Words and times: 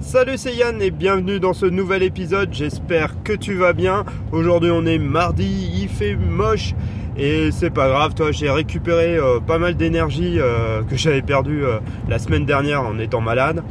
Salut 0.00 0.38
c'est 0.38 0.54
Yann 0.54 0.80
et 0.80 0.92
bienvenue 0.92 1.40
dans 1.40 1.52
ce 1.52 1.66
nouvel 1.66 2.04
épisode, 2.04 2.50
j'espère 2.52 3.20
que 3.24 3.32
tu 3.32 3.54
vas 3.54 3.72
bien. 3.72 4.04
Aujourd'hui 4.30 4.70
on 4.70 4.86
est 4.86 4.98
mardi, 4.98 5.70
il 5.82 5.88
fait 5.88 6.14
moche 6.14 6.74
et 7.16 7.50
c'est 7.50 7.70
pas 7.70 7.88
grave, 7.88 8.14
toi 8.14 8.30
j'ai 8.30 8.48
récupéré 8.48 9.16
euh, 9.16 9.40
pas 9.40 9.58
mal 9.58 9.76
d'énergie 9.76 10.38
euh, 10.38 10.82
que 10.82 10.96
j'avais 10.96 11.20
perdu 11.20 11.64
euh, 11.64 11.80
la 12.08 12.20
semaine 12.20 12.46
dernière 12.46 12.82
en 12.82 12.98
étant 12.98 13.20
malade. 13.20 13.64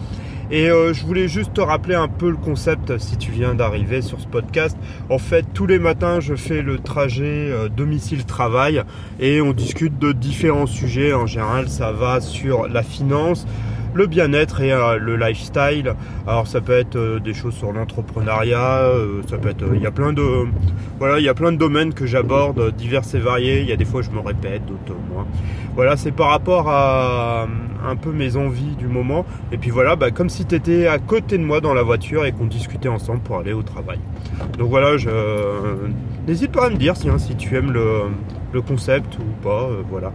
Et 0.52 0.68
je 0.68 1.06
voulais 1.06 1.28
juste 1.28 1.56
te 1.56 1.60
rappeler 1.60 1.96
un 1.96 2.08
peu 2.08 2.30
le 2.30 2.38
concept 2.38 2.98
si 3.00 3.18
tu 3.18 3.32
viens 3.32 3.54
d'arriver 3.54 4.02
sur 4.02 4.22
ce 4.22 4.28
podcast. 4.28 4.78
En 5.10 5.18
fait, 5.18 5.46
tous 5.54 5.66
les 5.66 5.78
matins, 5.78 6.22
je 6.22 6.36
fais 6.36 6.62
le 6.62 6.80
trajet 6.80 7.52
domicile-travail 7.76 8.84
et 9.20 9.42
on 9.42 9.52
discute 9.52 10.00
de 10.00 10.14
différents 10.14 10.66
sujets. 10.66 11.12
En 11.12 11.26
général, 11.26 11.68
ça 11.68 11.92
va 11.92 12.22
sur 12.22 12.70
la 12.70 12.82
finance, 12.82 13.46
le 13.98 14.06
bien-être 14.06 14.62
et 14.62 14.72
euh, 14.72 14.98
le 14.98 15.18
lifestyle. 15.18 15.94
Alors 16.28 16.48
ça 16.48 16.62
peut 16.62 16.78
être 16.78 16.96
euh, 16.96 17.20
des 17.20 17.34
choses 17.34 17.56
sur 17.56 17.74
l'entrepreneuriat, 17.74 18.84
euh, 18.84 19.22
ça 19.28 19.38
peut 19.38 19.50
être 19.50 19.66
il 19.74 19.82
y 19.82 19.88
a 19.88 19.92
plein 19.92 20.14
de 20.14 20.24
voilà, 21.00 21.20
il 21.20 21.26
y 21.26 21.30
a 21.30 21.34
plein 21.34 21.52
de 21.52 21.58
domaines 21.58 21.94
que 21.94 22.06
j'aborde 22.06 22.76
divers 22.76 23.04
et 23.14 23.20
variés, 23.20 23.62
il 23.62 23.68
y 23.68 23.72
a 23.72 23.76
des 23.76 23.86
fois 23.86 24.02
je 24.04 24.12
me 24.12 24.20
répète, 24.20 24.66
d'autres 24.66 25.00
moins. 25.12 25.26
Voilà, 25.76 25.98
c'est 25.98 26.12
par 26.12 26.30
rapport 26.30 26.70
à 26.70 27.48
un 27.86 27.96
peu 27.96 28.12
mes 28.12 28.36
envies 28.36 28.76
du 28.78 28.88
moment 28.88 29.26
et 29.52 29.58
puis 29.58 29.72
voilà, 29.72 29.96
bah, 29.96 30.12
comme 30.12 30.30
si 30.30 30.46
tu 30.46 30.56
étais 30.56 30.88
à 30.88 31.00
côté 31.00 31.38
de 31.38 31.44
moi 31.44 31.60
dans 31.60 31.74
la 31.74 31.84
voiture 31.84 32.26
et 32.26 32.32
qu'on 32.32 32.46
discutait 32.46 32.90
ensemble 32.90 33.22
pour 33.22 33.38
aller 33.40 33.54
au 33.54 33.64
travail. 33.64 34.00
Donc 34.58 34.70
voilà, 34.70 34.98
je 34.98 35.10
n'hésite 36.28 36.52
pas 36.52 36.68
à 36.68 36.70
me 36.70 36.78
dire 36.78 36.96
si, 36.96 37.10
hein, 37.10 37.18
si 37.18 37.36
tu 37.36 37.56
aimes 37.56 37.72
le, 37.72 38.04
le 38.54 38.62
concept 38.62 39.18
ou 39.18 39.44
pas, 39.44 39.70
voilà. 39.90 40.12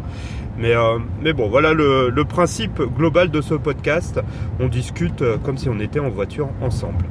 Mais, 0.58 0.74
euh, 0.74 0.98
mais 1.22 1.32
bon, 1.32 1.48
voilà 1.48 1.72
le, 1.72 2.24
principe 2.24 2.80
global 2.96 3.30
de 3.30 3.40
ce 3.40 3.54
podcast. 3.54 4.20
On 4.60 4.68
discute 4.68 5.22
euh, 5.22 5.36
comme 5.38 5.58
si 5.58 5.68
on 5.68 5.78
était 5.80 6.00
en 6.00 6.10
voiture 6.10 6.48
ensemble. 6.60 7.04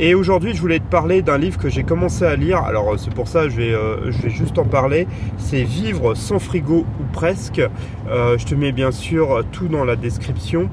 Et 0.00 0.14
aujourd'hui, 0.14 0.54
je 0.54 0.60
voulais 0.60 0.78
te 0.78 0.88
parler 0.88 1.22
d'un 1.22 1.38
livre 1.38 1.58
que 1.58 1.68
j'ai 1.68 1.82
commencé 1.82 2.24
à 2.24 2.36
lire. 2.36 2.58
Alors, 2.58 2.92
euh, 2.92 2.96
c'est 2.96 3.12
pour 3.12 3.26
ça, 3.26 3.48
je 3.48 3.56
vais, 3.56 3.72
je 4.10 4.22
vais 4.22 4.30
juste 4.30 4.58
en 4.58 4.64
parler. 4.64 5.06
C'est 5.38 5.64
Vivre 5.64 6.14
sans 6.14 6.38
frigo 6.38 6.86
ou 7.00 7.04
presque. 7.12 7.60
je 8.06 8.44
te 8.44 8.54
mets 8.54 8.72
bien 8.72 8.90
sûr 8.90 9.44
tout 9.52 9.68
dans 9.68 9.84
la 9.84 9.96
description. 9.96 10.70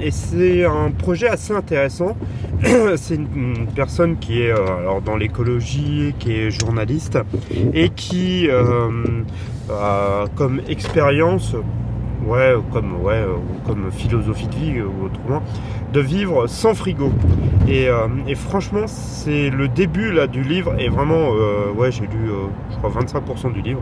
et 0.00 0.10
c'est 0.10 0.64
un 0.64 0.90
projet 0.90 1.28
assez 1.28 1.54
intéressant. 1.54 2.16
c'est 2.96 3.14
une, 3.16 3.66
personne 3.74 4.18
qui 4.18 4.42
est 4.42 4.54
dans 5.04 5.16
l'écologie, 5.16 6.14
qui 6.18 6.32
est 6.32 6.50
journaliste 6.50 7.18
et 7.74 7.88
qui 7.88 8.48
euh, 9.68 10.26
comme 10.36 10.60
expérience, 10.68 11.56
ouais, 12.24 12.54
comme, 12.72 13.00
ouais, 13.02 13.24
comme 13.66 13.90
philosophie 13.90 14.46
de 14.46 14.54
vie 14.54 14.80
ou 14.80 15.06
autrement, 15.06 15.42
de 15.92 16.00
vivre 16.00 16.46
sans 16.46 16.74
frigo. 16.74 17.10
Et, 17.66 17.88
euh, 17.88 18.06
franchement, 18.36 18.86
c'est 18.86 19.50
le 19.50 19.66
début 19.66 20.12
là 20.12 20.28
du 20.28 20.42
livre 20.42 20.74
et 20.78 20.88
vraiment, 20.88 21.30
euh, 21.32 21.72
ouais, 21.72 21.90
j'ai 21.90 22.02
lu, 22.02 22.30
je 22.70 22.76
crois, 22.76 22.90
25% 22.90 23.52
du 23.52 23.62
livre. 23.62 23.80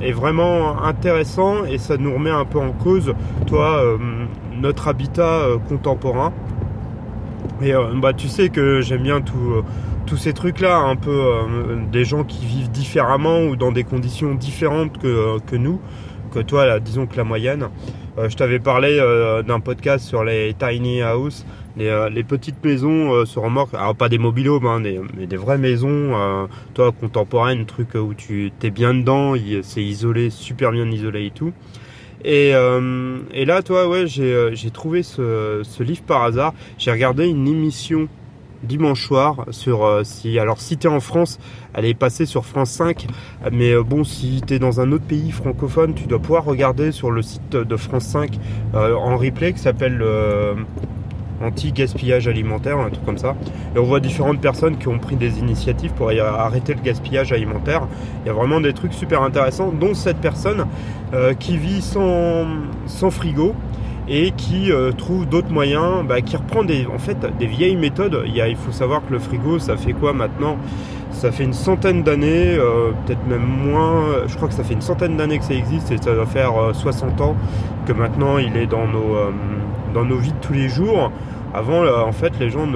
est 0.00 0.12
vraiment 0.12 0.82
intéressant 0.82 1.66
et 1.66 1.76
ça 1.76 1.98
nous 1.98 2.14
remet 2.14 2.30
un 2.30 2.46
peu 2.46 2.58
en 2.58 2.72
cause, 2.72 3.12
toi, 3.46 3.82
notre 4.58 4.88
habitat 4.88 5.42
contemporain. 5.68 6.32
Et 7.62 7.74
bah, 8.00 8.14
tu 8.14 8.28
sais 8.28 8.48
que 8.48 8.80
j'aime 8.80 9.02
bien 9.02 9.20
tout 9.20 9.62
tous 10.06 10.16
ces 10.16 10.32
trucs-là, 10.32 10.76
un 10.78 10.96
peu 10.96 11.10
euh, 11.10 11.76
des 11.90 12.04
gens 12.04 12.24
qui 12.24 12.44
vivent 12.44 12.70
différemment 12.70 13.44
ou 13.44 13.56
dans 13.56 13.72
des 13.72 13.84
conditions 13.84 14.34
différentes 14.34 14.98
que, 14.98 15.06
euh, 15.06 15.38
que 15.38 15.56
nous, 15.56 15.80
que 16.32 16.40
toi, 16.40 16.66
là, 16.66 16.80
disons 16.80 17.06
que 17.06 17.16
la 17.16 17.24
moyenne. 17.24 17.68
Euh, 18.18 18.28
je 18.28 18.36
t'avais 18.36 18.58
parlé 18.58 19.00
d'un 19.46 19.60
podcast 19.60 20.04
sur 20.04 20.24
les 20.24 20.54
tiny 20.54 21.02
house, 21.02 21.46
les, 21.76 22.24
petites 22.24 22.62
maisons 22.62 23.24
sur 23.24 23.42
remorque, 23.42 23.74
alors 23.74 23.94
pas 23.94 24.08
des 24.08 24.18
mobilhomes, 24.18 24.66
hein, 24.66 24.82
mais 25.16 25.26
des 25.26 25.36
vraies 25.36 25.58
maisons, 25.58 26.48
toi, 26.74 26.92
contemporaines, 26.92 27.64
truc 27.64 27.94
où 27.94 28.12
tu 28.12 28.52
t'es 28.58 28.70
bien 28.70 28.92
dedans, 28.92 29.34
c'est 29.62 29.82
isolé, 29.82 30.28
super 30.28 30.72
bien 30.72 30.90
isolé 30.90 31.26
et 31.26 31.30
tout. 31.30 31.52
Et, 32.24 32.52
là, 32.52 33.62
toi, 33.62 33.88
ouais, 33.88 34.06
j'ai 34.06 34.70
trouvé 34.72 35.02
ce 35.02 35.82
livre 35.82 36.02
par 36.02 36.22
hasard. 36.22 36.52
J'ai 36.76 36.92
regardé 36.92 37.26
une 37.28 37.48
émission 37.48 38.08
dimanche 38.62 39.06
soir 39.06 39.46
sur 39.50 39.84
euh, 39.84 40.04
si 40.04 40.38
alors 40.38 40.60
si 40.60 40.76
t'es 40.76 40.88
en 40.88 41.00
France 41.00 41.38
elle 41.74 41.84
est 41.84 41.94
passée 41.94 42.26
sur 42.26 42.44
France 42.44 42.70
5 42.70 43.06
mais 43.50 43.72
euh, 43.72 43.82
bon 43.82 44.04
si 44.04 44.42
t'es 44.46 44.58
dans 44.58 44.80
un 44.80 44.92
autre 44.92 45.04
pays 45.04 45.30
francophone 45.30 45.94
tu 45.94 46.06
dois 46.06 46.18
pouvoir 46.18 46.44
regarder 46.44 46.92
sur 46.92 47.10
le 47.10 47.22
site 47.22 47.50
de 47.52 47.76
France 47.76 48.04
5 48.04 48.38
euh, 48.74 48.94
en 48.94 49.16
replay 49.16 49.52
qui 49.52 49.58
s'appelle 49.58 50.04
anti-gaspillage 51.42 52.28
alimentaire, 52.28 52.78
un 52.78 52.88
truc 52.88 53.04
comme 53.04 53.18
ça. 53.18 53.34
Et 53.74 53.78
on 53.80 53.82
voit 53.82 53.98
différentes 53.98 54.40
personnes 54.40 54.78
qui 54.78 54.86
ont 54.86 55.00
pris 55.00 55.16
des 55.16 55.40
initiatives 55.40 55.90
pour 55.90 56.10
arrêter 56.10 56.72
le 56.72 56.80
gaspillage 56.80 57.32
alimentaire. 57.32 57.88
Il 58.22 58.28
y 58.28 58.30
a 58.30 58.32
vraiment 58.32 58.60
des 58.60 58.72
trucs 58.72 58.94
super 58.94 59.22
intéressants, 59.22 59.72
dont 59.72 59.92
cette 59.94 60.18
personne 60.18 60.66
qui 61.40 61.56
vit 61.56 61.82
sans, 61.82 62.46
sans 62.86 63.10
frigo 63.10 63.56
et 64.08 64.32
qui 64.32 64.72
euh, 64.72 64.92
trouve 64.92 65.26
d'autres 65.26 65.52
moyens, 65.52 66.04
bah, 66.06 66.20
qui 66.20 66.36
reprend 66.36 66.64
des, 66.64 66.86
en 66.86 66.98
fait, 66.98 67.18
des 67.38 67.46
vieilles 67.46 67.76
méthodes. 67.76 68.24
Il, 68.26 68.56
faut 68.56 68.72
savoir 68.72 69.02
que 69.06 69.12
le 69.12 69.18
frigo, 69.18 69.58
ça 69.58 69.76
fait 69.76 69.92
quoi 69.92 70.12
maintenant? 70.12 70.56
Ça 71.10 71.30
fait 71.30 71.44
une 71.44 71.52
centaine 71.52 72.02
d'années, 72.02 72.56
euh, 72.56 72.90
peut-être 73.06 73.24
même 73.26 73.44
moins. 73.44 74.26
Je 74.26 74.34
crois 74.36 74.48
que 74.48 74.54
ça 74.54 74.64
fait 74.64 74.74
une 74.74 74.82
centaine 74.82 75.16
d'années 75.16 75.38
que 75.38 75.44
ça 75.44 75.54
existe 75.54 75.90
et 75.92 75.98
ça 75.98 76.14
doit 76.14 76.26
faire 76.26 76.52
60 76.72 77.20
euh, 77.20 77.24
ans 77.24 77.36
que 77.86 77.92
maintenant 77.92 78.38
il 78.38 78.56
est 78.56 78.66
dans 78.66 78.86
nos, 78.86 79.16
dans 79.92 80.04
nos 80.04 80.16
vies 80.16 80.32
de 80.32 80.38
tous 80.40 80.52
les 80.52 80.68
jours. 80.68 81.10
Avant, 81.54 81.84
en 81.84 82.12
fait, 82.12 82.32
les 82.40 82.48
gens 82.48 82.66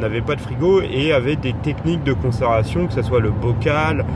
n'avaient 0.00 0.22
pas 0.22 0.36
de 0.36 0.40
frigo 0.40 0.80
et 0.80 1.12
avaient 1.12 1.36
des 1.36 1.52
techniques 1.52 2.02
de 2.02 2.14
conservation, 2.14 2.86
que 2.86 2.94
ce 2.94 3.02
soit 3.02 3.20
le 3.20 3.30
bocal, 3.30 4.06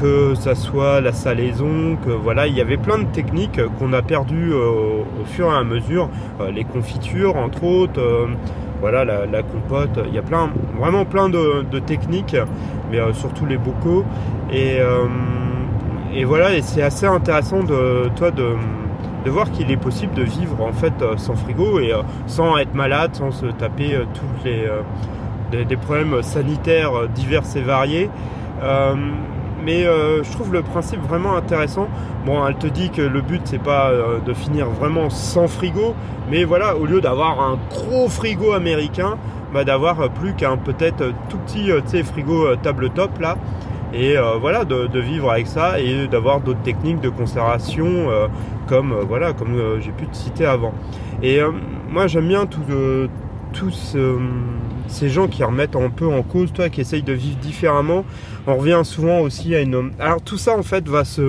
que 0.00 0.34
ça 0.34 0.54
soit 0.54 1.00
la 1.00 1.12
salaison, 1.12 1.96
que 2.04 2.10
voilà, 2.10 2.46
il 2.46 2.54
y 2.54 2.60
avait 2.60 2.76
plein 2.76 2.98
de 2.98 3.06
techniques 3.06 3.60
qu'on 3.78 3.92
a 3.92 4.02
perdues 4.02 4.52
euh, 4.52 5.02
au 5.20 5.24
fur 5.24 5.46
et 5.46 5.56
à 5.56 5.64
mesure, 5.64 6.08
euh, 6.40 6.50
les 6.50 6.64
confitures 6.64 7.36
entre 7.36 7.64
autres, 7.64 8.00
euh, 8.00 8.26
voilà, 8.80 9.04
la, 9.04 9.42
compote, 9.42 9.98
il 10.06 10.14
y 10.14 10.18
a 10.18 10.22
plein, 10.22 10.50
vraiment 10.78 11.04
plein 11.04 11.28
de, 11.28 11.78
techniques, 11.80 12.36
mais 12.92 12.98
surtout 13.12 13.44
les 13.44 13.58
bocaux. 13.58 14.04
Et, 14.52 14.78
voilà, 16.24 16.62
c'est 16.62 16.82
assez 16.82 17.06
intéressant 17.06 17.64
de 17.64 18.08
toi 18.14 18.30
de, 18.30 18.54
voir 19.26 19.50
qu'il 19.50 19.70
est 19.72 19.76
possible 19.76 20.14
de 20.14 20.22
vivre 20.22 20.62
en 20.62 20.72
fait 20.72 20.94
sans 21.16 21.34
frigo 21.34 21.80
et 21.80 21.92
sans 22.28 22.56
être 22.56 22.74
malade, 22.74 23.10
sans 23.14 23.32
se 23.32 23.46
taper 23.46 23.98
tous 24.14 24.44
les 24.44 24.68
des, 25.64 25.76
problèmes 25.76 26.22
sanitaires 26.22 27.08
divers 27.12 27.42
et 27.56 27.60
variés 27.60 28.10
mais 29.64 29.84
euh, 29.86 30.22
je 30.22 30.30
trouve 30.32 30.52
le 30.52 30.62
principe 30.62 31.00
vraiment 31.02 31.36
intéressant. 31.36 31.88
Bon, 32.26 32.46
elle 32.46 32.56
te 32.56 32.66
dit 32.66 32.90
que 32.90 33.02
le 33.02 33.20
but 33.20 33.42
c'est 33.44 33.62
pas 33.62 33.90
euh, 33.90 34.18
de 34.20 34.32
finir 34.34 34.68
vraiment 34.68 35.10
sans 35.10 35.48
frigo, 35.48 35.94
mais 36.30 36.44
voilà, 36.44 36.76
au 36.76 36.86
lieu 36.86 37.00
d'avoir 37.00 37.40
un 37.40 37.58
gros 37.70 38.08
frigo 38.08 38.52
américain, 38.52 39.16
bah, 39.52 39.64
d'avoir 39.64 40.10
plus 40.10 40.34
qu'un 40.34 40.56
peut-être 40.56 41.12
tout 41.28 41.38
petit 41.38 41.70
euh, 41.70 41.80
frigo 42.04 42.54
table 42.56 42.90
top 42.90 43.18
là. 43.20 43.36
Et 43.94 44.16
voilà, 44.38 44.66
de, 44.66 45.00
vivre 45.00 45.30
avec 45.30 45.46
ça 45.46 45.80
et 45.80 46.08
d'avoir 46.08 46.40
d'autres 46.40 46.60
techniques 46.60 47.00
de 47.00 47.08
conservation 47.08 47.86
comme 48.66 48.94
voilà, 49.08 49.32
comme 49.32 49.80
j'ai 49.80 49.92
pu 49.92 50.06
te 50.06 50.14
citer 50.14 50.44
avant. 50.44 50.74
Et 51.22 51.40
moi 51.88 52.06
j'aime 52.06 52.28
bien 52.28 52.44
tout, 52.44 52.60
tous 53.52 53.96
ces 54.88 55.08
gens 55.08 55.28
qui 55.28 55.44
remettent 55.44 55.76
un 55.76 55.90
peu 55.90 56.06
en 56.06 56.22
cause, 56.22 56.52
toi, 56.52 56.68
qui 56.68 56.80
essayent 56.80 57.02
de 57.02 57.12
vivre 57.12 57.38
différemment. 57.38 58.04
On 58.46 58.56
revient 58.56 58.80
souvent 58.84 59.20
aussi 59.20 59.54
à 59.54 59.60
une. 59.60 59.92
Alors 59.98 60.22
tout 60.22 60.38
ça 60.38 60.56
en 60.56 60.62
fait 60.62 60.88
va 60.88 61.04
se 61.04 61.22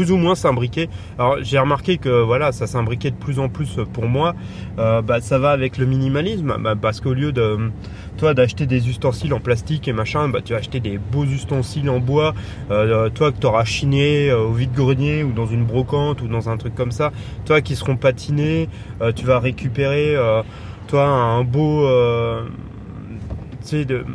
plus 0.00 0.12
ou 0.12 0.16
moins 0.16 0.34
s'imbriquer. 0.34 0.88
Alors 1.18 1.36
j'ai 1.42 1.58
remarqué 1.58 1.98
que 1.98 2.22
voilà, 2.22 2.52
ça 2.52 2.66
s'imbriquait 2.66 3.10
de 3.10 3.16
plus 3.16 3.38
en 3.38 3.50
plus 3.50 3.76
pour 3.92 4.06
moi. 4.06 4.34
Euh, 4.78 5.02
bah, 5.02 5.20
ça 5.20 5.38
va 5.38 5.50
avec 5.50 5.76
le 5.76 5.84
minimalisme, 5.84 6.56
bah, 6.58 6.74
parce 6.74 7.02
qu'au 7.02 7.12
lieu 7.12 7.32
de 7.32 7.70
toi 8.16 8.32
d'acheter 8.32 8.64
des 8.64 8.88
ustensiles 8.88 9.34
en 9.34 9.40
plastique 9.40 9.88
et 9.88 9.92
machin, 9.92 10.30
bah, 10.30 10.40
tu 10.42 10.54
vas 10.54 10.60
acheter 10.60 10.80
des 10.80 10.96
beaux 10.96 11.26
ustensiles 11.26 11.90
en 11.90 11.98
bois. 11.98 12.32
Euh, 12.70 13.10
toi 13.10 13.30
que 13.30 13.38
tu 13.38 13.46
auras 13.46 13.66
chiné 13.66 14.30
euh, 14.30 14.38
au 14.38 14.52
vide-grenier 14.54 15.22
ou 15.22 15.32
dans 15.32 15.44
une 15.44 15.66
brocante 15.66 16.22
ou 16.22 16.28
dans 16.28 16.48
un 16.48 16.56
truc 16.56 16.74
comme 16.74 16.92
ça. 16.92 17.12
Toi 17.44 17.60
qui 17.60 17.76
seront 17.76 17.96
patinés, 17.96 18.70
tu 19.16 19.26
vas 19.26 19.38
récupérer 19.38 20.16
toi 20.88 21.04
un 21.08 21.44
beau, 21.44 21.86
tu 23.60 23.66
sais 23.68 23.84
de 23.84 24.06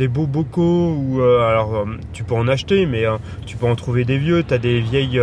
des 0.00 0.08
beaux 0.08 0.26
bocaux 0.26 0.96
ou 0.96 1.20
euh, 1.20 1.46
alors 1.46 1.76
euh, 1.76 1.84
tu 2.14 2.24
peux 2.24 2.34
en 2.34 2.48
acheter 2.48 2.86
mais 2.86 3.04
euh, 3.04 3.18
tu 3.44 3.58
peux 3.58 3.66
en 3.66 3.76
trouver 3.76 4.06
des 4.06 4.16
vieux. 4.16 4.42
Tu 4.42 4.54
as 4.54 4.58
des 4.58 4.80
vieilles 4.80 5.20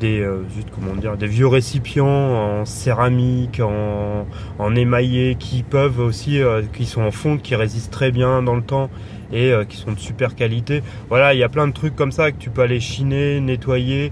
des 0.00 0.26
comment 0.74 0.96
dire 0.96 1.16
des 1.16 1.26
vieux 1.26 1.46
récipients 1.46 2.06
en 2.06 2.64
céramique 2.64 3.60
en, 3.60 4.26
en 4.58 4.74
émaillé 4.74 5.36
qui 5.36 5.62
peuvent 5.62 6.00
aussi 6.00 6.40
qui 6.72 6.86
sont 6.86 7.02
en 7.02 7.10
fonte 7.10 7.42
qui 7.42 7.54
résistent 7.54 7.92
très 7.92 8.10
bien 8.10 8.42
dans 8.42 8.56
le 8.56 8.62
temps 8.62 8.90
et 9.30 9.52
qui 9.68 9.76
sont 9.76 9.92
de 9.92 9.98
super 9.98 10.34
qualité. 10.34 10.82
Voilà 11.08 11.34
il 11.34 11.38
y 11.38 11.44
a 11.44 11.48
plein 11.48 11.68
de 11.68 11.72
trucs 11.72 11.94
comme 11.94 12.12
ça 12.12 12.32
que 12.32 12.38
tu 12.38 12.50
peux 12.50 12.62
aller 12.62 12.80
chiner 12.80 13.40
nettoyer. 13.40 14.10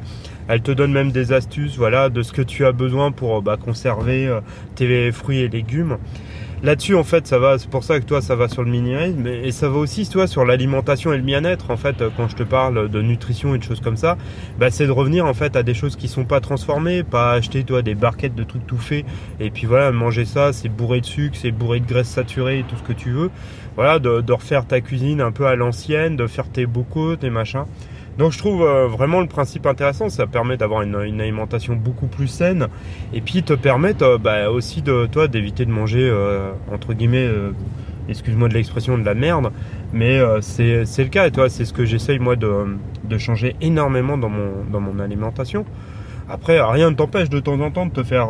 Elle 0.49 0.62
te 0.62 0.70
donne 0.70 0.93
même 0.93 1.11
des 1.11 1.32
astuces, 1.32 1.76
voilà, 1.76 2.08
de 2.08 2.23
ce 2.23 2.32
que 2.32 2.43
tu 2.43 2.64
as 2.64 2.70
besoin 2.70 3.11
pour 3.11 3.43
bah, 3.43 3.56
conserver 3.56 4.32
tes 4.76 5.11
fruits 5.11 5.40
et 5.40 5.49
légumes 5.49 5.96
là-dessus, 6.62 6.94
en 6.94 7.05
fait, 7.05 7.26
ça 7.26 7.38
va. 7.38 7.58
C'est 7.58 7.70
pour 7.70 7.85
ça 7.85 8.00
que 8.00 8.05
toi, 8.05 8.20
ça 8.20 8.37
va 8.37 8.49
sur 8.49 8.62
le 8.62 8.70
minimalisme, 8.70 9.26
et 9.26 9.53
ça 9.53 9.69
va 9.69 9.79
aussi, 9.79 10.08
toi, 10.08 10.26
sur 10.26 10.44
l'alimentation 10.44 11.12
et 11.12 11.17
le 11.17 11.23
bien-être. 11.23 11.70
En 11.70 11.76
fait, 11.76 12.03
quand 12.17 12.29
je 12.29 12.37
te 12.37 12.43
parle 12.43 12.88
de 12.88 13.03
nutrition 13.03 13.55
et 13.55 13.58
de 13.58 13.62
choses 13.62 13.81
comme 13.81 13.97
ça, 13.97 14.17
bah, 14.58 14.70
c'est 14.70 14.87
de 14.87 14.93
revenir 14.93 15.26
en 15.26 15.35
fait 15.35 15.56
à 15.56 15.62
des 15.62 15.75
choses 15.75 15.97
qui 15.97 16.08
sont 16.08 16.25
pas 16.25 16.41
transformées, 16.41 17.03
pas 17.03 17.32
acheter, 17.32 17.64
toi, 17.64 17.82
des 17.82 17.94
barquettes 17.94 18.35
de 18.35 18.44
trucs 18.44 18.67
tout 18.67 18.79
faits, 18.79 19.05
et 19.41 19.50
puis 19.50 19.67
voilà, 19.67 19.93
manger 19.93 20.25
ça, 20.25 20.53
c'est 20.53 20.69
bourré 20.69 21.00
de 21.00 21.06
sucre, 21.06 21.37
c'est 21.41 21.50
bourré 21.50 21.81
de 21.81 21.87
graisse 21.87 22.08
saturée, 22.08 22.64
tout 22.69 22.76
ce 22.76 22.82
que 22.82 22.93
tu 22.93 23.11
veux. 23.11 23.31
Voilà, 23.76 23.99
de, 23.99 24.23
de 24.23 24.32
refaire 24.32 24.67
ta 24.67 24.81
cuisine 24.81 25.20
un 25.20 25.32
peu 25.32 25.47
à 25.47 25.55
l'ancienne, 25.55 26.17
de 26.17 26.26
faire 26.26 26.49
tes 26.49 26.67
bocaux, 26.67 27.17
tes 27.17 27.31
machins. 27.31 27.64
Donc 28.18 28.32
je 28.32 28.38
trouve 28.38 28.62
euh, 28.62 28.86
vraiment 28.86 29.20
le 29.20 29.26
principe 29.26 29.66
intéressant, 29.66 30.08
ça 30.08 30.26
permet 30.26 30.56
d'avoir 30.56 30.82
une, 30.82 30.94
alimentation 30.94 31.76
beaucoup 31.76 32.06
plus 32.06 32.28
saine 32.28 32.68
et 33.12 33.20
puis 33.20 33.42
te 33.42 33.52
permet 33.52 34.02
euh, 34.02 34.16
bah, 34.16 34.50
aussi 34.50 34.80
de 34.80 35.06
toi 35.06 35.28
d'éviter 35.28 35.66
de 35.66 35.70
manger 35.70 36.08
euh, 36.10 36.52
entre 36.72 36.94
guillemets 36.94 37.28
excuse-moi 38.08 38.48
de 38.48 38.54
l'expression 38.54 38.96
de 38.96 39.04
la 39.04 39.14
merde, 39.14 39.50
mais 39.92 40.20
c'est 40.40 40.84
le 40.84 41.08
cas 41.08 41.26
et 41.26 41.30
toi 41.30 41.50
c'est 41.50 41.64
ce 41.64 41.72
que 41.74 41.84
j'essaye 41.84 42.18
moi 42.18 42.36
de, 42.36 43.18
changer 43.18 43.54
énormément 43.60 44.16
dans 44.16 44.30
mon, 44.30 44.64
dans 44.70 44.80
mon 44.80 44.98
alimentation. 44.98 45.66
Après, 46.28 46.60
rien 46.60 46.90
ne 46.90 46.96
t'empêche 46.96 47.28
de 47.28 47.38
temps 47.38 47.60
en 47.60 47.70
temps 47.70 47.86
de 47.86 47.92
te 47.92 48.02
faire 48.02 48.28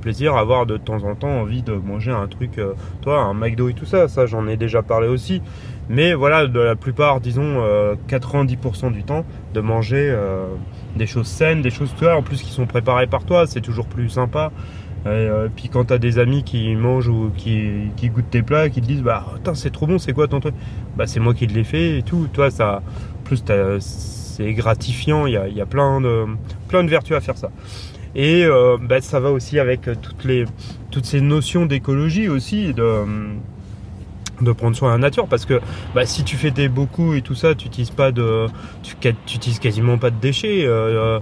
plaisir, 0.00 0.34
avoir 0.34 0.64
de 0.64 0.78
temps 0.78 1.04
en 1.04 1.14
temps 1.14 1.40
envie 1.42 1.62
de 1.62 1.74
manger 1.74 2.10
un 2.10 2.26
truc, 2.26 2.58
toi, 3.02 3.20
un 3.20 3.34
McDo 3.34 3.68
et 3.68 3.74
tout 3.74 3.84
ça. 3.84 4.08
Ça, 4.08 4.24
j'en 4.24 4.48
ai 4.48 4.56
déjà 4.56 4.82
parlé 4.82 5.08
aussi. 5.08 5.42
Mais 5.88 6.14
voilà, 6.14 6.46
de 6.46 6.60
la 6.60 6.76
plupart, 6.76 7.20
disons 7.20 7.60
90% 8.08 8.86
euh, 8.86 8.90
du 8.90 9.04
temps, 9.04 9.24
de 9.52 9.60
manger 9.60 10.08
euh, 10.10 10.46
des 10.96 11.06
choses 11.06 11.26
saines, 11.26 11.62
des 11.62 11.70
choses 11.70 11.94
toi, 11.98 12.16
en 12.16 12.22
plus 12.22 12.42
qui 12.42 12.50
sont 12.50 12.66
préparées 12.66 13.06
par 13.06 13.24
toi, 13.24 13.46
c'est 13.46 13.60
toujours 13.60 13.86
plus 13.86 14.08
sympa. 14.08 14.50
Et 15.04 15.08
euh, 15.08 15.48
puis 15.54 15.68
quand 15.68 15.84
t'as 15.84 15.98
des 15.98 16.18
amis 16.18 16.44
qui 16.44 16.74
mangent 16.74 17.08
ou 17.08 17.30
qui, 17.36 17.90
qui 17.96 18.08
goûtent 18.08 18.30
tes 18.30 18.42
plats, 18.42 18.70
qui 18.70 18.80
te 18.80 18.86
disent 18.86 19.02
bah 19.02 19.26
c'est 19.52 19.70
trop 19.70 19.86
bon, 19.86 19.98
c'est 19.98 20.14
quoi 20.14 20.28
ton 20.28 20.40
truc? 20.40 20.54
Bah 20.96 21.06
c'est 21.06 21.20
moi 21.20 21.34
qui 21.34 21.46
l'ai 21.46 21.64
fait 21.64 21.98
et 21.98 22.02
tout. 22.02 22.26
Toi 22.32 22.50
ça, 22.50 22.82
plus 23.24 23.44
c'est 23.80 24.54
gratifiant. 24.54 25.26
Il 25.26 25.34
y 25.34 25.36
a, 25.36 25.46
y 25.46 25.60
a, 25.60 25.66
plein 25.66 26.00
de 26.00 26.24
plein 26.68 26.82
de 26.82 26.88
vertus 26.88 27.14
à 27.14 27.20
faire 27.20 27.36
ça. 27.36 27.50
Et 28.14 28.46
bah, 28.80 29.02
ça 29.02 29.20
va 29.20 29.30
aussi 29.30 29.58
avec 29.58 29.82
toutes 30.00 30.24
les 30.24 30.46
toutes 30.90 31.04
ces 31.04 31.20
notions 31.20 31.66
d'écologie 31.66 32.30
aussi 32.30 32.72
de 32.72 33.04
de 34.40 34.52
prendre 34.52 34.76
soin 34.76 34.88
de 34.88 34.94
la 34.94 34.98
nature 34.98 35.26
parce 35.26 35.44
que 35.44 35.60
bah, 35.94 36.06
si 36.06 36.24
tu 36.24 36.36
fais 36.36 36.50
des 36.50 36.68
beaucoup 36.68 37.14
et 37.14 37.22
tout 37.22 37.34
ça 37.34 37.54
tu 37.54 37.66
utilises 37.66 37.90
pas 37.90 38.12
de 38.12 38.46
tu, 38.82 38.94
utilises 39.34 39.58
quasiment 39.58 39.98
pas 39.98 40.10
de 40.10 40.20
déchets 40.20 40.64
euh, 40.64 41.20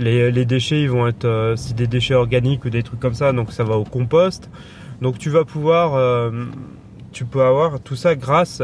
euh, 0.00 0.30
les, 0.30 0.44
déchets 0.44 0.82
ils 0.82 0.90
vont 0.90 1.06
être 1.06 1.24
euh, 1.24 1.56
des 1.76 1.86
déchets 1.86 2.14
organiques 2.14 2.64
ou 2.64 2.70
des 2.70 2.82
trucs 2.82 3.00
comme 3.00 3.14
ça 3.14 3.32
donc 3.32 3.52
ça 3.52 3.64
va 3.64 3.76
au 3.76 3.84
compost. 3.84 4.50
Donc 5.00 5.18
tu 5.18 5.30
vas 5.30 5.44
pouvoir 5.44 6.30
tu 7.10 7.24
peux 7.24 7.42
avoir 7.42 7.80
tout 7.80 7.96
ça 7.96 8.14
grâce 8.14 8.62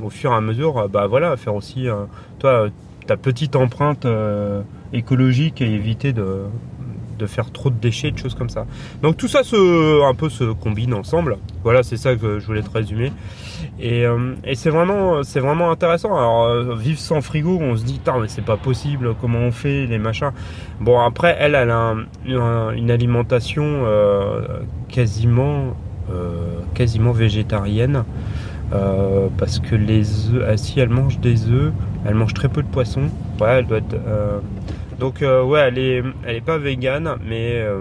au 0.00 0.08
fur 0.08 0.30
et 0.30 0.34
à 0.34 0.40
mesure 0.40 0.88
bah 0.88 1.08
voilà 1.08 1.36
faire 1.36 1.56
aussi 1.56 1.88
toi 2.38 2.68
ta 3.08 3.16
petite 3.16 3.56
empreinte 3.56 4.06
écologique 4.92 5.60
et 5.60 5.74
éviter 5.74 6.12
de 6.12 6.44
de 7.18 7.26
faire 7.26 7.50
trop 7.50 7.70
de 7.70 7.76
déchets, 7.76 8.10
de 8.10 8.18
choses 8.18 8.34
comme 8.34 8.48
ça. 8.48 8.66
Donc 9.02 9.16
tout 9.16 9.28
ça 9.28 9.42
se, 9.42 10.08
un 10.08 10.14
peu 10.14 10.28
se 10.28 10.44
combine 10.44 10.94
ensemble. 10.94 11.38
Voilà, 11.62 11.82
c'est 11.82 11.96
ça 11.96 12.14
que 12.14 12.38
je 12.38 12.46
voulais 12.46 12.62
te 12.62 12.70
résumer. 12.70 13.12
Et, 13.80 14.04
euh, 14.04 14.34
c'est 14.54 14.70
vraiment, 14.70 15.22
c'est 15.22 15.40
vraiment 15.40 15.70
intéressant. 15.70 16.16
Alors 16.16 16.44
euh, 16.44 16.74
vivre 16.76 16.98
sans 16.98 17.20
frigo, 17.20 17.58
on 17.60 17.76
se 17.76 17.84
dit, 17.84 18.00
mais 18.20 18.28
c'est 18.28 18.44
pas 18.44 18.56
possible. 18.56 19.14
Comment 19.20 19.40
on 19.40 19.52
fait 19.52 19.86
les 19.86 19.98
machins 19.98 20.30
Bon 20.80 21.00
après, 21.00 21.36
elle, 21.38 21.54
a 21.54 21.94
une 22.26 22.90
alimentation 22.90 23.64
euh, 23.64 24.60
quasiment, 24.88 25.76
quasiment 26.74 27.12
végétarienne. 27.12 28.04
parce 29.36 29.58
que 29.58 29.74
les 29.74 30.30
œufs, 30.30 30.44
ah, 30.48 30.56
si 30.56 30.80
elle 30.80 30.90
mange 30.90 31.18
des 31.20 31.48
œufs, 31.48 31.72
elle 32.04 32.14
mange 32.14 32.34
très 32.34 32.48
peu 32.48 32.62
de 32.62 32.68
poissons. 32.68 33.08
Ouais, 33.40 33.58
elle 33.58 33.66
doit 33.66 33.78
être 33.78 33.96
donc 34.98 35.22
euh, 35.22 35.42
ouais, 35.42 35.60
elle 35.60 35.78
est, 35.78 36.02
elle 36.24 36.36
est 36.36 36.40
pas 36.40 36.58
végane, 36.58 37.16
mais 37.24 37.52
euh, 37.54 37.80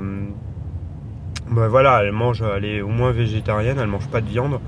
bah, 1.49 1.67
voilà, 1.67 2.01
elle 2.03 2.11
mange, 2.11 2.43
elle 2.55 2.65
est 2.65 2.81
au 2.81 2.89
moins 2.89 3.11
végétarienne, 3.11 3.77
elle 3.79 3.87
mange 3.87 4.07
pas 4.07 4.21
de 4.21 4.27
viande. 4.27 4.59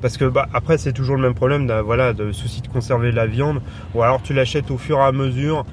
Parce 0.00 0.16
que 0.16 0.24
bah, 0.24 0.48
après 0.52 0.78
c'est 0.78 0.92
toujours 0.92 1.14
le 1.14 1.22
même 1.22 1.34
problème, 1.34 1.70
voilà, 1.84 2.12
de 2.12 2.32
souci 2.32 2.60
de 2.60 2.68
conserver 2.68 3.12
la 3.12 3.26
viande. 3.26 3.60
Ou 3.94 4.02
alors 4.02 4.20
tu 4.20 4.34
l'achètes 4.34 4.70
au 4.72 4.78
fur 4.78 4.98
et 4.98 5.02
à 5.02 5.12
mesure 5.12 5.64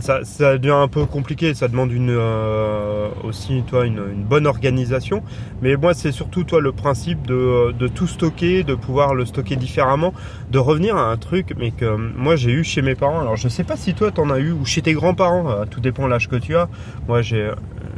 ça, 0.00 0.58
devient 0.58 0.70
un 0.70 0.88
peu 0.88 1.04
compliqué, 1.04 1.54
ça 1.54 1.68
demande 1.68 1.92
une, 1.92 2.10
euh, 2.10 3.08
aussi 3.22 3.62
toi, 3.66 3.86
une, 3.86 4.24
bonne 4.24 4.46
organisation. 4.46 5.22
Mais 5.62 5.76
moi, 5.76 5.94
c'est 5.94 6.12
surtout 6.12 6.44
toi 6.44 6.60
le 6.60 6.72
principe 6.72 7.26
de, 7.26 7.72
de, 7.72 7.88
tout 7.88 8.06
stocker, 8.06 8.62
de 8.62 8.74
pouvoir 8.74 9.14
le 9.14 9.26
stocker 9.26 9.56
différemment, 9.56 10.14
de 10.50 10.58
revenir 10.58 10.96
à 10.96 11.10
un 11.10 11.16
truc, 11.16 11.54
mais 11.58 11.70
que 11.70 11.96
moi 11.96 12.36
j'ai 12.36 12.50
eu 12.50 12.64
chez 12.64 12.82
mes 12.82 12.94
parents. 12.94 13.20
Alors 13.20 13.36
je 13.36 13.48
sais 13.48 13.64
pas 13.64 13.76
si 13.76 13.94
toi 13.94 14.10
t'en 14.10 14.30
as 14.30 14.38
eu 14.38 14.52
ou 14.52 14.64
chez 14.64 14.82
tes 14.82 14.94
grands-parents, 14.94 15.50
euh, 15.50 15.64
tout 15.70 15.80
dépend 15.80 16.06
l'âge 16.06 16.28
que 16.28 16.36
tu 16.36 16.56
as. 16.56 16.68
Moi 17.08 17.22
j'ai 17.22 17.50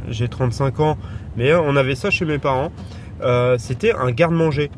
j'ai 0.09 0.27
35 0.27 0.79
ans, 0.79 0.97
mais 1.35 1.53
on 1.53 1.75
avait 1.75 1.95
ça 1.95 2.09
chez 2.09 2.25
mes 2.25 2.37
parents. 2.37 2.71
Euh, 3.21 3.57
C'était 3.57 3.93
un 3.93 4.11
garde-manger 4.11 4.71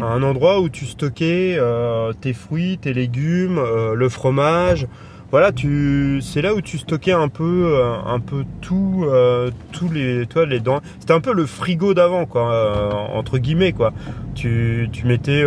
un 0.00 0.22
endroit 0.22 0.60
où 0.60 0.68
tu 0.68 0.86
stockais 0.86 1.56
euh, 1.58 2.12
tes 2.12 2.32
fruits, 2.32 2.78
tes 2.78 2.92
légumes, 2.92 3.58
euh, 3.58 3.94
le 3.94 4.08
fromage, 4.08 4.86
voilà, 5.30 5.52
tu, 5.52 6.20
c'est 6.22 6.40
là 6.40 6.54
où 6.54 6.62
tu 6.62 6.78
stockais 6.78 7.12
un 7.12 7.28
peu, 7.28 7.74
euh, 7.74 7.94
un 8.06 8.18
peu 8.18 8.44
tout, 8.62 9.04
euh, 9.06 9.50
tous 9.72 9.90
les, 9.90 10.26
toi, 10.26 10.46
les 10.46 10.58
dents. 10.58 10.80
C'était 11.00 11.12
un 11.12 11.20
peu 11.20 11.34
le 11.34 11.44
frigo 11.44 11.92
d'avant, 11.92 12.24
quoi, 12.24 12.50
euh, 12.50 12.90
entre 12.92 13.36
guillemets, 13.36 13.72
quoi. 13.72 13.92
Tu, 14.34 14.88
tu 14.90 15.06
mettais, 15.06 15.44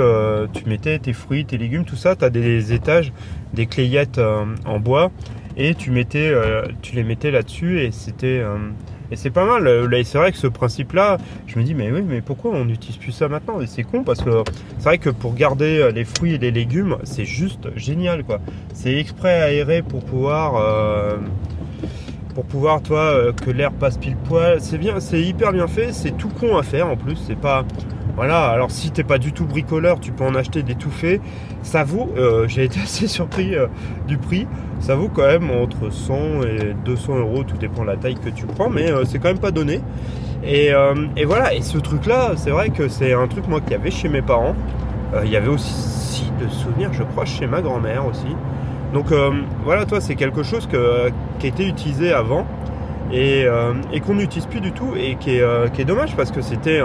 tu 0.54 0.66
mettais 0.70 1.00
tes 1.00 1.14
fruits, 1.14 1.46
tes 1.46 1.58
légumes, 1.58 1.86
tout 1.86 1.96
ça. 1.96 2.16
T'as 2.16 2.30
des 2.30 2.74
étages, 2.74 3.12
des 3.54 3.66
clayettes 3.66 4.22
en 4.66 4.80
bois, 4.80 5.12
et 5.58 5.74
tu 5.74 5.92
mettais, 5.92 6.32
tu 6.82 6.96
les 6.96 7.04
mettais 7.04 7.32
là-dessus, 7.32 7.82
et 7.82 7.92
c'était 7.92 8.44
et 9.12 9.16
c'est 9.16 9.30
pas 9.30 9.46
mal. 9.46 9.64
Là, 9.64 10.04
c'est 10.04 10.18
vrai 10.18 10.32
que 10.32 10.38
ce 10.38 10.48
principe-là, 10.48 11.18
je 11.48 11.60
me 11.60 11.64
dis, 11.64 11.76
mais 11.76 11.92
oui, 11.92 12.02
mais 12.02 12.22
pourquoi 12.22 12.52
on 12.52 12.66
n'utilise 12.66 12.98
plus 12.98 13.12
ça 13.12 13.28
maintenant? 13.28 13.60
Et 13.62 13.68
c'est 13.68 13.84
con 13.84 14.04
parce 14.04 14.22
que 14.22 14.44
c'est 14.78 14.86
vrai 14.86 14.98
que 14.98 15.10
pour 15.10 15.36
garder 15.36 15.80
euh, 15.80 15.92
les 15.92 16.06
fruits 16.06 16.34
et 16.36 16.38
les 16.38 16.52
légumes, 16.52 16.98
c'est 17.04 17.26
juste 17.26 17.68
génial, 17.76 18.24
quoi. 18.24 18.40
C'est 18.74 18.96
exprès 18.96 19.42
aéré 19.42 19.82
pour 19.82 20.04
pouvoir. 20.04 20.56
Euh, 20.56 21.18
pour 22.34 22.46
pouvoir, 22.46 22.82
toi, 22.82 23.00
euh, 23.00 23.34
que 23.34 23.52
l'air 23.52 23.74
passe 23.74 23.98
pile 23.98 24.16
poil. 24.16 24.62
C'est 24.62 24.78
bien, 24.78 25.02
c'est 25.02 25.22
hyper 25.22 25.52
bien 25.52 25.68
fait. 25.68 25.92
C'est 25.92 26.12
tout 26.12 26.30
con 26.30 26.58
à 26.58 26.64
faire 26.64 26.88
en 26.88 26.96
plus. 26.96 27.18
C'est 27.28 27.38
pas. 27.38 27.66
Voilà, 28.22 28.50
alors 28.50 28.70
si 28.70 28.92
t'es 28.92 29.04
pas 29.04 29.18
du 29.18 29.34
tout 29.34 29.46
bricoleur, 29.46 30.00
tu 30.00 30.12
peux 30.12 30.24
en 30.24 30.36
acheter 30.36 30.62
des 30.62 30.76
tout 30.76 30.92
faits. 30.92 31.20
Ça 31.64 31.84
vaut, 31.84 32.14
j'ai 32.46 32.66
été 32.66 32.80
assez 32.84 33.08
surpris 33.08 33.56
du 34.08 34.18
prix 34.18 34.46
ça 34.82 34.96
vaut 34.96 35.10
quand 35.10 35.28
même 35.28 35.52
entre 35.52 35.92
100 35.92 36.42
et 36.42 36.74
200 36.86 37.20
euros, 37.20 37.44
tout 37.44 37.58
dépend 37.58 37.84
de 37.84 37.88
la 37.88 37.98
taille 37.98 38.16
que 38.16 38.30
tu 38.30 38.48
prends, 38.48 38.70
mais 38.70 38.92
euh, 38.92 39.06
c'est 39.06 39.20
quand 39.20 39.28
même 39.28 39.40
pas 39.40 39.52
donné. 39.52 39.80
Euh, 40.44 41.06
et, 41.16 41.24
voilà, 41.24 41.54
et 41.54 41.62
ce 41.62 41.78
truc-là, 41.78 42.32
c'est 42.36 42.50
vrai 42.50 42.72
que 42.72 42.88
c'est 42.88 43.14
un 43.14 43.28
truc 43.28 43.48
moi 43.48 43.62
qu'il 43.62 43.74
y 43.74 43.76
avait 43.76 43.92
chez 43.92 44.10
mes 44.10 44.24
parents. 44.24 44.56
Euh, 45.14 45.22
il 45.24 45.32
y 45.32 45.36
avait 45.36 45.50
aussi 45.50 46.32
de 46.42 46.50
souvenirs, 46.50 46.92
je 46.94 47.04
crois, 47.04 47.26
chez 47.26 47.46
ma 47.46 47.62
grand-mère 47.62 48.08
aussi. 48.08 48.36
Donc 48.92 49.14
voilà, 49.64 49.86
toi, 49.86 50.02
c'est 50.02 50.16
quelque 50.16 50.44
chose 50.44 50.68
qui 50.68 50.76
a 50.76 51.48
été 51.48 51.66
utilisé 51.66 52.12
avant 52.12 52.46
euh, 53.14 53.74
et, 53.92 54.00
qu'on 54.00 54.16
n'utilise 54.16 54.46
plus 54.46 54.62
du 54.62 54.72
tout 54.72 54.94
et 54.96 55.16
qui 55.16 55.36
est, 55.36 55.42
euh, 55.42 55.68
dommage 55.86 56.16
parce 56.16 56.32
que 56.32 56.42
c'était 56.42 56.82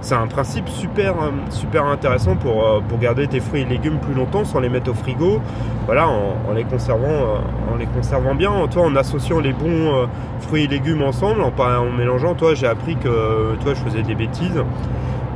c'est 0.00 0.14
un 0.14 0.26
principe 0.26 0.68
super 0.68 1.14
euh, 1.14 1.30
super 1.50 1.86
intéressant 1.86 2.36
pour, 2.36 2.82
pour 2.88 2.98
garder 2.98 3.26
tes 3.26 3.40
fruits 3.40 3.62
et 3.62 3.64
légumes 3.64 3.98
plus 3.98 4.14
longtemps 4.14 4.44
sans 4.44 4.60
les 4.60 4.68
mettre 4.68 4.90
au 4.90 4.94
frigo. 4.94 5.40
Voilà 5.86 6.08
en, 6.08 6.52
les 6.54 6.64
conservant 6.64 7.40
en 7.72 7.76
les 7.76 7.86
conservant 7.86 8.34
bien. 8.34 8.50
Toi 8.70 8.82
en 8.82 8.96
associant 8.96 9.40
les 9.40 9.52
bons 9.52 10.08
fruits 10.40 10.64
et 10.64 10.66
légumes 10.66 11.02
ensemble 11.02 11.42
en, 11.42 11.52
en 11.58 11.90
mélangeant 11.90 12.34
toi 12.34 12.54
j'ai 12.54 12.66
appris 12.66 12.96
que 12.96 13.56
toi 13.62 13.74
je 13.74 13.80
faisais 13.80 14.02
des 14.02 14.14
bêtises 14.14 14.62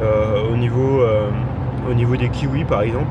au 0.02 0.56
niveau 0.56 1.02
au 1.90 1.94
niveau 1.94 2.16
des 2.16 2.28
kiwis 2.28 2.64
par 2.64 2.82
exemple. 2.82 3.10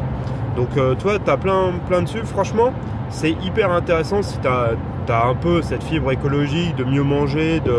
Donc 0.55 0.69
toi 0.99 1.17
tu 1.23 1.31
as 1.31 1.37
plein 1.37 1.73
plein 1.87 2.03
dessus 2.03 2.23
franchement 2.23 2.71
c'est 3.09 3.31
hyper 3.31 3.71
intéressant 3.71 4.21
si 4.21 4.37
tu 4.39 4.47
as 4.47 4.71
as 5.11 5.25
un 5.25 5.35
peu 5.35 5.61
cette 5.61 5.83
fibre 5.83 6.11
écologique 6.11 6.75
de 6.75 6.83
mieux 6.83 7.03
manger, 7.03 7.59
de 7.59 7.73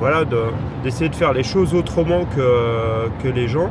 voilà, 0.00 0.24
d'essayer 0.82 1.10
de, 1.10 1.14
faire 1.14 1.34
les 1.34 1.42
choses 1.42 1.74
autrement 1.74 2.24
que, 2.24 3.28
les 3.28 3.48
gens. 3.48 3.70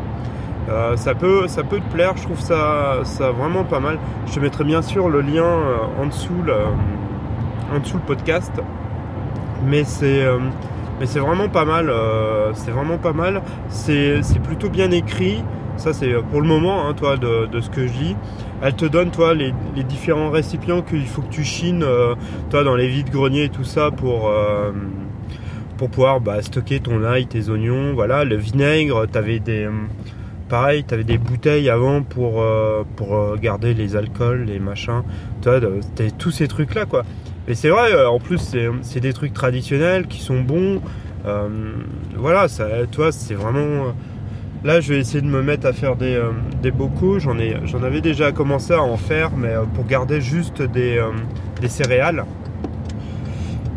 Euh, 0.70 0.96
ça, 0.96 1.16
peut, 1.16 1.48
ça 1.48 1.64
peut 1.64 1.80
te 1.80 1.92
plaire, 1.92 2.14
je 2.16 2.24
trouve 2.24 2.40
ça, 2.40 3.00
ça 3.04 3.32
vraiment 3.32 3.64
pas 3.64 3.80
mal. 3.80 3.98
Je 4.28 4.36
te 4.36 4.40
mettrai 4.40 4.64
bien 4.64 4.84
sûr 4.84 5.10
le 5.10 5.22
lien 5.22 5.44
euh, 5.44 5.78
en, 6.00 6.06
dessous 6.06 6.44
le, 6.46 8.00
podcast. 8.06 8.52
Mais 9.66 9.84
euh, 10.04 10.38
mais 11.00 11.08
c'est 11.08 11.20
vraiment 11.20 11.50
pas 11.50 11.66
mal. 11.66 11.92
c'est 12.54 12.72
vraiment 12.72 12.98
pas 12.98 13.14
mal. 13.14 13.42
C'est, 13.70 14.22
plutôt 14.44 14.70
bien 14.70 14.92
écrit. 14.92 15.44
Ça 15.80 15.94
c'est 15.94 16.14
pour 16.30 16.42
le 16.42 16.48
moment, 16.48 16.88
hein, 16.88 16.94
toi, 16.94 17.18
de, 17.18 17.48
ce 17.60 17.70
que 17.70 17.88
je 17.88 17.94
lis. 17.94 18.16
Elle 18.62 18.76
te 18.76 18.86
donne, 18.86 19.12
toi, 19.12 19.34
les, 19.34 19.54
différents 19.84 20.30
récipients 20.30 20.82
qu'il 20.82 21.08
faut 21.08 21.22
que 21.22 21.32
tu 21.32 21.44
chines, 21.44 21.86
toi, 22.50 22.64
dans 22.64 22.76
les 22.76 22.88
vides 22.88 23.10
greniers 23.10 23.46
et 23.46 23.50
tout 23.50 23.64
ça 23.64 23.90
pour 23.90 24.32
pour 25.78 25.90
pouvoir 25.90 26.20
bah, 26.20 26.42
stocker 26.42 26.82
ton 26.82 27.06
ail, 27.06 27.28
tes 27.28 27.50
oignons, 27.50 27.94
voilà, 27.94 28.26
le 28.26 28.36
vinaigre, 28.36 29.08
tu 29.10 29.18
avais 29.18 29.40
des 29.40 29.70
pareil, 30.50 30.84
tu 30.86 30.94
avais 30.94 31.06
des 31.06 31.18
bouteilles 31.18 31.70
avant 31.70 32.02
pour, 32.02 32.42
euh, 32.42 32.84
pour 32.98 33.16
euh, 33.16 33.38
garder 33.38 33.74
les 33.74 33.96
alcools, 33.96 34.44
les 34.44 34.60
machins. 34.60 35.04
Tu 35.42 35.50
vois, 35.50 35.62
tous 36.18 36.32
ces 36.32 36.50
trucs-là, 36.50 36.86
quoi. 36.86 37.04
Mais 37.48 37.54
c'est 37.54 37.70
vrai, 37.70 37.94
euh, 37.94 38.10
en 38.10 38.20
plus, 38.20 38.56
c'est 38.82 39.00
des 39.00 39.14
trucs 39.14 39.34
traditionnels 39.34 40.08
qui 40.08 40.20
sont 40.20 40.42
bons. 40.42 40.82
voilà, 42.18 42.50
ça, 42.50 42.68
tu 42.92 43.00
c'est 43.12 43.36
vraiment. 43.36 43.94
Là, 44.64 44.82
je 44.82 44.94
vais 44.94 45.00
essayer 45.00 45.22
de 45.22 45.28
me 45.28 45.42
mettre 45.42 45.66
à 45.68 45.74
faire 45.74 45.96
des, 45.96 46.22
des 46.62 46.72
bocaux. 46.72 47.18
J'en 47.20 47.38
avais 47.84 48.02
déjà 48.02 48.32
commencé 48.32 48.74
à 48.74 48.82
en 48.82 48.98
faire, 48.98 49.32
mais 49.38 49.54
pour 49.74 49.86
garder 49.86 50.20
juste 50.20 50.62
des, 50.62 51.02
des 51.62 51.70
céréales. 51.70 52.26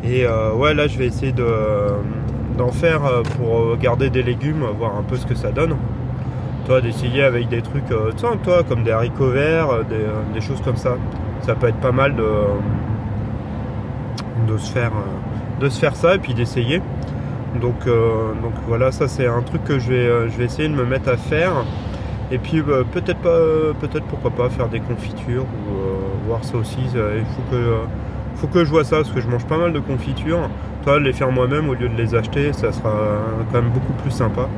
Et 0.03 0.27
ouais, 0.27 0.75
là, 0.75 0.89
je 0.89 0.99
vais 0.99 1.07
essayer 1.07 1.33
d'en 1.33 2.73
faire 2.73 3.23
pour 3.37 3.77
garder 3.77 4.11
des 4.11 4.25
légumes, 4.25 4.65
voir 4.77 4.97
un 4.97 5.05
peu 5.05 5.17
ce 5.17 5.25
que 5.25 5.37
ça 5.37 5.53
donne 5.53 5.77
toi 6.65 6.81
d'essayer 6.81 7.23
avec 7.23 7.49
des 7.49 7.63
trucs 7.63 7.91
euh, 7.91 8.13
toi 8.13 8.63
comme 8.63 8.85
des 8.85 8.93
haricots 8.93 9.31
verts 9.31 9.71
euh, 9.71 9.83
euh, 9.91 10.23
des, 10.33 10.41
choses 10.41 10.61
comme 10.63 10.77
ça 10.77 10.97
ça 11.43 11.55
peut 11.55 11.69
être 11.69 11.81
pas 11.81 11.93
mal 11.93 12.15
de 12.15 12.25
de 14.47 14.57
se 14.59 14.71
faire 14.71 14.93
de 15.61 15.69
se 15.69 15.79
faire 15.79 15.97
ça 15.97 16.15
et 16.15 16.19
puis 16.19 16.35
d'essayer 16.35 16.81
donc 17.61 17.85
donc 17.87 18.53
voilà 18.67 18.93
ça 18.93 19.09
c'est 19.09 19.27
un 19.27 19.43
truc 19.43 19.63
que 19.65 19.79
je 19.79 19.91
vais 19.91 20.31
je 20.31 20.39
vais 20.39 20.45
essayer 20.45 20.69
de 20.69 20.75
me 20.75 20.85
mettre 20.85 21.11
à 21.11 21.17
faire 21.17 21.53
et 22.31 22.39
puis 22.39 22.63
peut-être 22.63 23.19
pas 23.19 23.39
peut-être 23.79 24.05
pourquoi 24.07 24.31
pas 24.31 24.49
faire 24.49 24.69
des 24.69 24.81
confitures 24.81 25.45
ou 25.45 26.27
voir 26.27 26.43
ça 26.45 26.57
aussi 26.57 26.79
il 26.95 27.25
faut 28.37 28.47
que 28.47 28.65
je 28.65 28.71
vois 28.71 28.85
ça 28.85 28.97
parce 28.97 29.11
que 29.11 29.21
je 29.21 29.29
mange 29.29 29.45
pas 29.45 29.59
mal 29.59 29.73
de 29.73 29.81
confitures 29.81 30.49
toi 30.83 30.99
les 30.99 31.13
faire 31.13 31.31
moi-même 31.31 31.69
au 31.69 31.75
lieu 31.75 31.91
de 31.91 31.97
les 31.97 32.15
acheter 32.15 32.55
ça 32.55 32.73
sera 32.73 32.95
quand 33.53 33.61
même 33.61 33.71
beaucoup 33.71 33.93
plus 34.03 34.11
sympa 34.11 34.49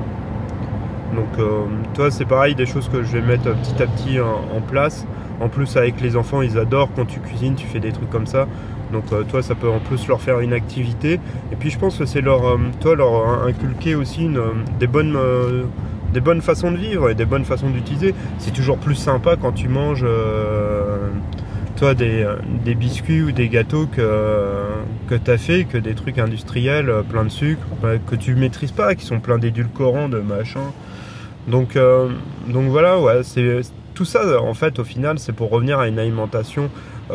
donc 1.14 1.38
euh, 1.38 1.62
toi 1.94 2.10
c'est 2.10 2.24
pareil, 2.24 2.54
des 2.54 2.66
choses 2.66 2.88
que 2.88 3.02
je 3.02 3.12
vais 3.12 3.20
mettre 3.20 3.44
petit 3.54 3.82
à 3.82 3.86
petit 3.86 4.20
en, 4.20 4.60
place. 4.60 5.06
En 5.40 5.48
plus 5.48 5.76
avec 5.76 6.00
les 6.00 6.16
enfants, 6.16 6.42
ils 6.42 6.58
adorent 6.58 6.90
quand 6.94 7.06
tu 7.06 7.20
cuisines, 7.20 7.54
tu 7.54 7.66
fais 7.66 7.80
des 7.80 7.92
trucs 7.92 8.10
comme 8.10 8.26
ça. 8.26 8.46
Donc 8.94 9.12
euh, 9.12 9.24
toi 9.24 9.42
ça 9.42 9.54
peut 9.54 9.68
en 9.68 9.80
plus 9.80 10.08
leur 10.08 10.22
faire 10.22 10.40
une 10.40 10.54
activité. 10.54 11.20
Et 11.52 11.56
puis 11.58 11.68
je 11.68 11.78
pense 11.78 11.98
que 11.98 12.06
c'est 12.06 12.22
leur, 12.22 12.46
euh, 12.46 12.58
toi, 12.80 12.96
leur 12.96 13.44
inculquer 13.44 13.94
aussi 13.94 14.28
des 14.80 14.86
bonnes 14.86 15.18
des 16.14 16.20
bonnes 16.20 16.42
façons 16.42 16.70
de 16.70 16.76
vivre 16.76 17.10
et 17.10 17.14
des 17.14 17.26
bonnes 17.26 17.44
façons 17.44 17.68
d'utiliser. 17.68 18.14
C'est 18.38 18.52
toujours 18.52 18.78
plus 18.78 18.94
sympa 18.94 19.36
quand 19.36 19.52
tu 19.52 19.68
manges 19.68 20.06
toi 21.76 21.94
des, 21.94 22.24
biscuits 22.76 23.20
ou 23.20 23.32
des 23.32 23.48
gâteaux 23.48 23.86
que, 23.86 24.62
que 25.08 25.16
tu 25.16 25.30
as 25.30 25.38
fait 25.38 25.64
que 25.64 25.76
des 25.76 25.94
trucs 25.94 26.18
industriels 26.18 26.90
plein 27.10 27.24
de 27.24 27.30
sucre 27.30 27.66
que 28.06 28.14
tu 28.14 28.36
maîtrises 28.36 28.70
pas, 28.70 28.94
qui 28.94 29.04
sont 29.04 29.18
pleins 29.18 29.38
d'édulcorants, 29.38 30.08
de 30.08 30.20
machin. 30.20 30.70
Donc, 31.48 31.76
euh, 31.76 32.08
donc 32.48 32.68
voilà, 32.70 32.98
ouais, 32.98 33.22
c'est 33.22 33.60
tout 33.94 34.04
ça 34.04 34.40
en 34.42 34.54
fait 34.54 34.80
au 34.80 34.84
final 34.84 35.20
c'est 35.20 35.32
pour 35.32 35.50
revenir 35.50 35.78
à 35.78 35.86
une 35.86 36.00
alimentation 36.00 36.64
euh, 36.64 36.68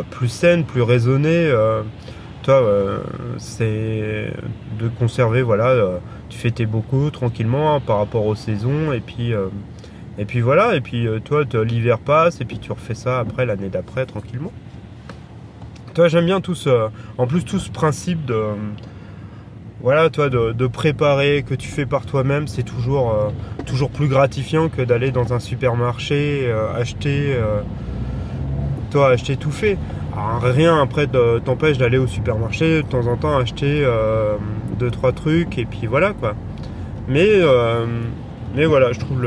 plus 0.09 0.29
saine, 0.29 0.63
plus 0.63 0.81
raisonnée. 0.81 1.47
Euh, 1.47 1.81
toi, 2.43 2.63
c'est 3.37 4.31
de 4.79 4.87
conserver, 4.97 5.41
voilà, 5.41 5.75
tu 6.29 6.37
fais 6.37 6.51
tes 6.51 6.67
tranquillement 7.11 7.75
hein, 7.75 7.79
par 7.79 7.97
rapport 7.97 8.25
aux 8.25 8.35
saisons 8.35 8.91
et 8.91 9.01
puis 9.01 9.33
et 10.17 10.25
puis 10.25 10.39
voilà, 10.39 10.75
et 10.75 10.81
puis 10.81 11.05
toi 11.25 11.43
l'hiver 11.53 11.99
passe 11.99 12.41
et 12.41 12.45
puis 12.45 12.57
tu 12.57 12.71
refais 12.71 12.95
ça 12.95 13.19
après 13.19 13.45
l'année 13.45 13.69
d'après 13.69 14.05
tranquillement. 14.05 14.53
Toi 15.93 16.07
j'aime 16.07 16.25
bien 16.25 16.41
tout 16.41 16.55
ce, 16.55 16.87
en 17.17 17.27
plus 17.27 17.43
tout 17.43 17.59
ce 17.59 17.69
principe 17.69 18.25
de 18.25 18.37
voilà, 19.81 20.09
toi, 20.09 20.29
de, 20.29 20.67
préparer, 20.67 21.43
que 21.47 21.55
tu 21.55 21.69
fais 21.69 21.85
par 21.85 22.05
toi-même, 22.05 22.47
c'est 22.47 22.63
toujours, 22.63 23.11
euh, 23.11 23.29
toujours 23.65 23.89
plus 23.89 24.09
gratifiant 24.09 24.67
que 24.67 24.81
d'aller 24.81 25.11
dans 25.11 25.31
un 25.33 25.39
supermarché, 25.39 26.41
euh, 26.43 26.73
acheter, 26.73 27.33
euh, 27.33 27.61
toi, 28.89 29.09
acheter 29.09 29.37
tout 29.37 29.51
fait. 29.51 29.77
rien 30.41 30.81
après 30.81 31.07
t'empêche 31.45 31.77
d'aller 31.77 31.97
au 31.97 32.07
supermarché 32.07 32.81
de 32.83 32.87
temps 32.87 33.07
en 33.07 33.15
temps 33.15 33.37
acheter 33.37 33.85
deux 34.77 34.91
trois 34.91 35.11
trucs 35.11 35.57
et 35.57 35.65
puis 35.65 35.87
voilà 35.87 36.13
quoi. 36.13 36.35
Mais 37.07 37.39
mais 38.55 38.65
voilà, 38.65 38.91
je 38.91 38.99
trouve 38.99 39.25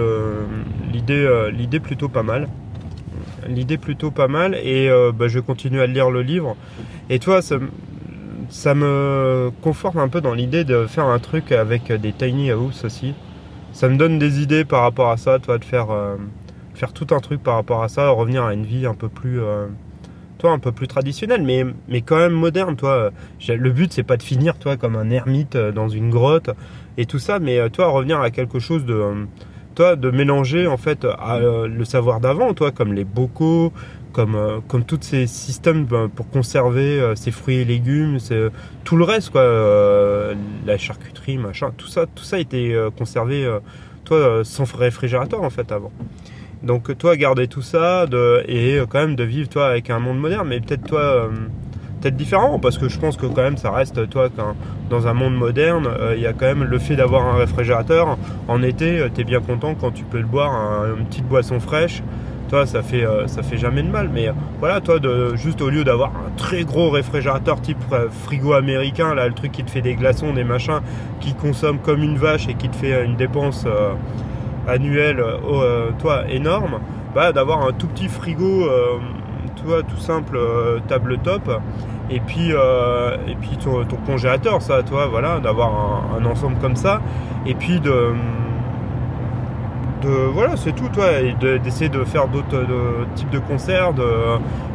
l'idée 0.92 1.50
l'idée 1.52 1.80
plutôt 1.80 2.08
pas 2.08 2.22
mal. 2.22 2.48
L'idée 3.48 3.78
plutôt 3.78 4.10
pas 4.10 4.28
mal 4.28 4.54
et 4.54 4.88
bah, 5.14 5.28
je 5.28 5.38
vais 5.38 5.44
continuer 5.44 5.82
à 5.82 5.86
lire 5.86 6.10
le 6.10 6.22
livre. 6.22 6.56
Et 7.10 7.18
toi, 7.18 7.42
ça, 7.42 7.56
ça 8.48 8.74
me 8.74 9.50
conforte 9.62 9.96
un 9.96 10.08
peu 10.08 10.20
dans 10.20 10.34
l'idée 10.34 10.64
de 10.64 10.86
faire 10.86 11.06
un 11.06 11.18
truc 11.18 11.52
avec 11.52 11.90
des 11.90 12.12
tiny 12.12 12.50
house 12.50 12.84
aussi. 12.84 13.14
Ça 13.72 13.88
me 13.88 13.96
donne 13.96 14.18
des 14.18 14.42
idées 14.42 14.64
par 14.64 14.82
rapport 14.82 15.10
à 15.10 15.16
ça, 15.16 15.38
toi, 15.38 15.58
de 15.58 15.64
faire, 15.64 15.90
euh, 15.90 16.16
faire 16.74 16.92
tout 16.92 17.08
un 17.10 17.20
truc 17.20 17.42
par 17.42 17.54
rapport 17.54 17.82
à 17.82 17.88
ça, 17.88 18.10
revenir 18.10 18.44
à 18.44 18.54
une 18.54 18.64
vie 18.64 18.86
un 18.86 18.94
peu 18.94 19.08
plus, 19.08 19.40
euh, 19.40 19.66
un 20.44 20.58
peu 20.58 20.72
plus 20.72 20.88
traditionnelle, 20.88 21.42
mais, 21.42 21.64
mais 21.88 22.00
quand 22.00 22.16
même 22.16 22.32
moderne, 22.32 22.74
toi. 22.74 23.10
Le 23.48 23.70
but, 23.70 23.92
c'est 23.92 24.02
pas 24.02 24.16
de 24.16 24.24
finir, 24.24 24.58
toi, 24.58 24.76
comme 24.76 24.96
un 24.96 25.10
ermite 25.10 25.54
euh, 25.54 25.70
dans 25.70 25.88
une 25.88 26.10
grotte 26.10 26.50
et 26.96 27.06
tout 27.06 27.20
ça, 27.20 27.38
mais 27.38 27.70
toi, 27.70 27.86
revenir 27.88 28.20
à 28.20 28.30
quelque 28.30 28.58
chose 28.58 28.84
de, 28.84 29.26
toi, 29.74 29.96
de 29.96 30.10
mélanger 30.10 30.66
en 30.66 30.76
fait 30.76 31.06
le 31.06 31.84
savoir 31.84 32.20
d'avant, 32.20 32.52
toi, 32.54 32.70
comme 32.70 32.92
les 32.92 33.04
bocaux, 33.04 33.72
comme, 34.12 34.36
euh, 34.36 34.60
comme 34.68 34.84
tous 34.84 34.98
ces 35.00 35.26
systèmes 35.26 35.84
ben, 35.86 36.08
pour 36.08 36.28
conserver 36.30 37.00
euh, 37.00 37.14
ces 37.16 37.30
fruits 37.30 37.56
et 37.56 37.64
légumes, 37.64 38.18
c'est 38.18 38.48
tout 38.84 38.96
le 38.96 39.04
reste, 39.04 39.30
quoi, 39.30 39.40
euh, 39.40 40.34
la 40.66 40.78
charcuterie, 40.78 41.38
machin, 41.38 41.72
tout 41.76 41.88
ça, 41.88 42.06
tout 42.06 42.24
ça 42.24 42.38
été 42.38 42.76
conservé, 42.96 43.50
toi, 44.04 44.42
sans 44.44 44.64
réfrigérateur 44.74 45.42
en 45.42 45.50
fait 45.50 45.72
avant. 45.72 45.92
Donc 46.62 46.96
toi, 46.96 47.16
garder 47.16 47.48
tout 47.48 47.62
ça 47.62 48.06
et 48.46 48.78
quand 48.88 49.00
même 49.00 49.16
de 49.16 49.24
vivre 49.24 49.48
toi 49.48 49.66
avec 49.66 49.90
un 49.90 49.98
monde 49.98 50.18
moderne, 50.18 50.46
mais 50.48 50.60
peut-être 50.60 50.86
toi, 50.86 51.28
peut-être 52.00 52.16
différent, 52.16 52.58
parce 52.60 52.78
que 52.78 52.88
je 52.88 52.98
pense 52.98 53.16
que 53.16 53.26
quand 53.26 53.42
même 53.42 53.56
ça 53.56 53.72
reste 53.72 54.08
toi 54.08 54.28
dans 54.88 55.06
un 55.08 55.12
monde 55.12 55.34
moderne, 55.34 55.88
il 56.14 56.22
y 56.22 56.26
a 56.26 56.32
quand 56.32 56.46
même 56.46 56.64
le 56.64 56.78
fait 56.78 56.94
d'avoir 56.94 57.26
un 57.26 57.36
réfrigérateur. 57.36 58.16
En 58.46 58.62
été, 58.62 59.04
tu 59.12 59.22
es 59.22 59.24
bien 59.24 59.40
content 59.40 59.74
quand 59.74 59.90
tu 59.90 60.04
peux 60.04 60.18
le 60.18 60.26
boire, 60.26 60.86
une 60.96 61.04
petite 61.06 61.26
boisson 61.26 61.58
fraîche 61.58 62.02
ça 62.66 62.82
fait, 62.82 63.04
euh, 63.04 63.26
ça 63.26 63.42
fait 63.42 63.56
jamais 63.56 63.82
de 63.82 63.88
mal. 63.88 64.10
Mais 64.12 64.28
euh, 64.28 64.32
voilà, 64.60 64.80
toi, 64.80 64.98
de, 64.98 65.34
juste 65.36 65.62
au 65.62 65.70
lieu 65.70 65.84
d'avoir 65.84 66.10
un 66.10 66.30
très 66.36 66.64
gros 66.64 66.90
réfrigérateur 66.90 67.60
type 67.60 67.78
euh, 67.92 68.08
frigo 68.24 68.52
américain, 68.52 69.14
là, 69.14 69.26
le 69.26 69.34
truc 69.34 69.52
qui 69.52 69.64
te 69.64 69.70
fait 69.70 69.80
des 69.80 69.94
glaçons, 69.94 70.32
des 70.34 70.44
machins, 70.44 70.80
qui 71.20 71.34
consomme 71.34 71.78
comme 71.78 72.02
une 72.02 72.18
vache 72.18 72.48
et 72.48 72.54
qui 72.54 72.68
te 72.68 72.76
fait 72.76 73.04
une 73.04 73.16
dépense 73.16 73.66
annuelle, 74.68 75.22
toi, 75.98 76.22
énorme, 76.28 76.78
bah, 77.14 77.32
d'avoir 77.32 77.66
un 77.66 77.72
tout 77.72 77.86
petit 77.88 78.08
frigo, 78.08 78.68
toi, 79.64 79.82
tout 79.82 79.98
simple, 79.98 80.38
table 80.88 81.18
top. 81.18 81.50
Et 82.10 82.20
puis, 82.20 82.50
et 82.50 83.34
puis 83.40 83.56
ton, 83.58 83.84
congélateur, 84.06 84.62
ça, 84.62 84.82
toi, 84.82 85.06
voilà, 85.06 85.40
d'avoir 85.40 86.14
un, 86.18 86.24
ensemble 86.24 86.56
comme 86.60 86.76
ça. 86.76 87.00
Et 87.46 87.54
puis 87.54 87.80
de 87.80 88.12
voilà, 90.32 90.56
c'est 90.56 90.72
tout, 90.72 90.88
toi, 90.88 91.06
et 91.20 91.34
d'essayer 91.62 91.88
de, 91.88 92.04
faire 92.04 92.28
d'autres 92.28 92.66
types 93.14 93.30
de 93.30 93.38
concerts, 93.38 93.92
de 93.92 94.06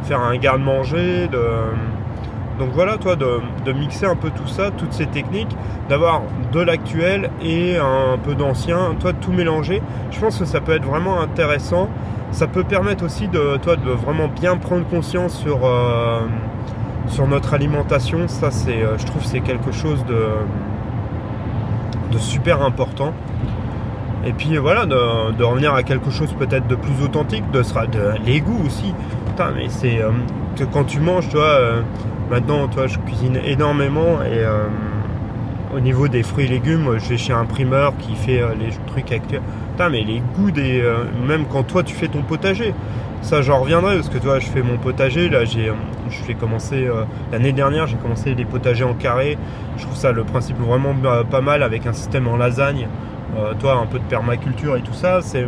faire 0.04 0.20
un 0.20 0.36
garde-manger, 0.36 1.28
de 1.28 1.40
donc 2.58 2.70
voilà, 2.72 2.96
toi, 2.96 3.16
de, 3.16 3.72
mixer 3.72 4.06
un 4.06 4.16
peu 4.16 4.30
tout 4.30 4.46
ça, 4.46 4.70
toutes 4.70 4.92
ces 4.92 5.06
techniques, 5.06 5.54
d'avoir 5.88 6.22
de 6.52 6.60
l'actuel 6.60 7.30
et 7.42 7.76
un 7.76 8.18
peu 8.18 8.34
d'ancien, 8.34 8.94
toi, 8.98 9.12
de 9.12 9.18
tout 9.18 9.32
mélanger. 9.32 9.82
Je 10.10 10.20
pense 10.20 10.38
que 10.38 10.44
ça 10.44 10.60
peut 10.60 10.72
être 10.72 10.84
vraiment 10.84 11.20
intéressant. 11.20 11.88
Ça 12.30 12.46
peut 12.46 12.64
permettre 12.64 13.04
aussi 13.04 13.28
de, 13.28 13.56
toi, 13.58 13.76
de 13.76 13.90
vraiment 13.90 14.28
bien 14.28 14.56
prendre 14.56 14.86
conscience 14.86 15.38
sur, 15.38 15.64
euh, 15.64 16.20
notre 17.28 17.54
alimentation. 17.54 18.28
Ça, 18.28 18.50
c'est, 18.50 18.82
euh, 18.82 18.98
je 18.98 19.06
trouve, 19.06 19.24
c'est 19.24 19.40
quelque 19.40 19.72
chose 19.72 20.04
de, 20.04 20.26
de 22.12 22.18
super 22.18 22.62
important. 22.62 23.14
Et 24.26 24.32
puis 24.32 24.56
voilà, 24.56 24.84
de, 24.84 25.42
revenir 25.42 25.74
à 25.74 25.82
quelque 25.82 26.10
chose 26.10 26.34
peut-être 26.38 26.66
de 26.66 26.74
plus 26.74 27.02
authentique, 27.02 27.50
de, 27.50 27.60
de 27.60 28.26
les 28.26 28.40
goûts 28.40 28.62
aussi. 28.66 28.92
Putain, 29.26 29.52
mais 29.54 29.68
c'est 29.68 30.02
euh, 30.02 30.10
quand 30.72 30.84
tu 30.84 31.00
manges, 31.00 31.28
toi, 31.28 31.44
euh, 31.44 31.82
maintenant, 32.30 32.68
toi, 32.68 32.86
je 32.86 32.98
cuisine 32.98 33.38
énormément 33.44 34.22
et 34.22 34.38
euh, 34.44 34.66
au 35.74 35.80
niveau 35.80 36.08
des 36.08 36.22
fruits 36.22 36.46
et 36.46 36.48
légumes, 36.48 36.98
je 36.98 37.10
vais 37.10 37.16
chez 37.16 37.32
un 37.32 37.44
primeur 37.44 37.96
qui 37.98 38.14
fait 38.14 38.42
les 38.58 38.70
trucs 38.86 39.12
actuels. 39.12 39.42
Putain, 39.72 39.90
mais 39.90 40.02
les 40.02 40.22
goûts 40.36 40.50
des, 40.50 40.82
même 41.26 41.44
quand 41.46 41.62
toi 41.62 41.82
tu 41.82 41.94
fais 41.94 42.08
ton 42.08 42.22
potager, 42.22 42.74
ça 43.20 43.42
j'en 43.42 43.60
reviendrai 43.60 43.96
parce 43.96 44.08
que 44.08 44.18
toi, 44.18 44.38
je 44.38 44.46
fais 44.46 44.62
mon 44.62 44.78
potager. 44.78 45.28
Là, 45.28 45.44
j'ai, 45.44 45.70
je 46.10 46.32
commencer 46.32 46.88
l'année 47.30 47.52
dernière, 47.52 47.86
j'ai 47.86 47.96
commencé 47.96 48.34
les 48.34 48.44
potagers 48.44 48.84
en 48.84 48.94
carré. 48.94 49.36
Je 49.76 49.82
trouve 49.82 49.96
ça 49.96 50.10
le 50.10 50.24
principe 50.24 50.58
vraiment 50.58 50.94
pas 51.30 51.42
mal 51.42 51.62
avec 51.62 51.86
un 51.86 51.92
système 51.92 52.26
en 52.28 52.36
lasagne. 52.36 52.88
Euh, 53.36 53.52
toi, 53.60 53.74
un 53.74 53.86
peu 53.86 53.98
de 53.98 54.04
permaculture 54.04 54.76
et 54.76 54.80
tout 54.80 54.94
ça, 54.94 55.20
c'est 55.20 55.46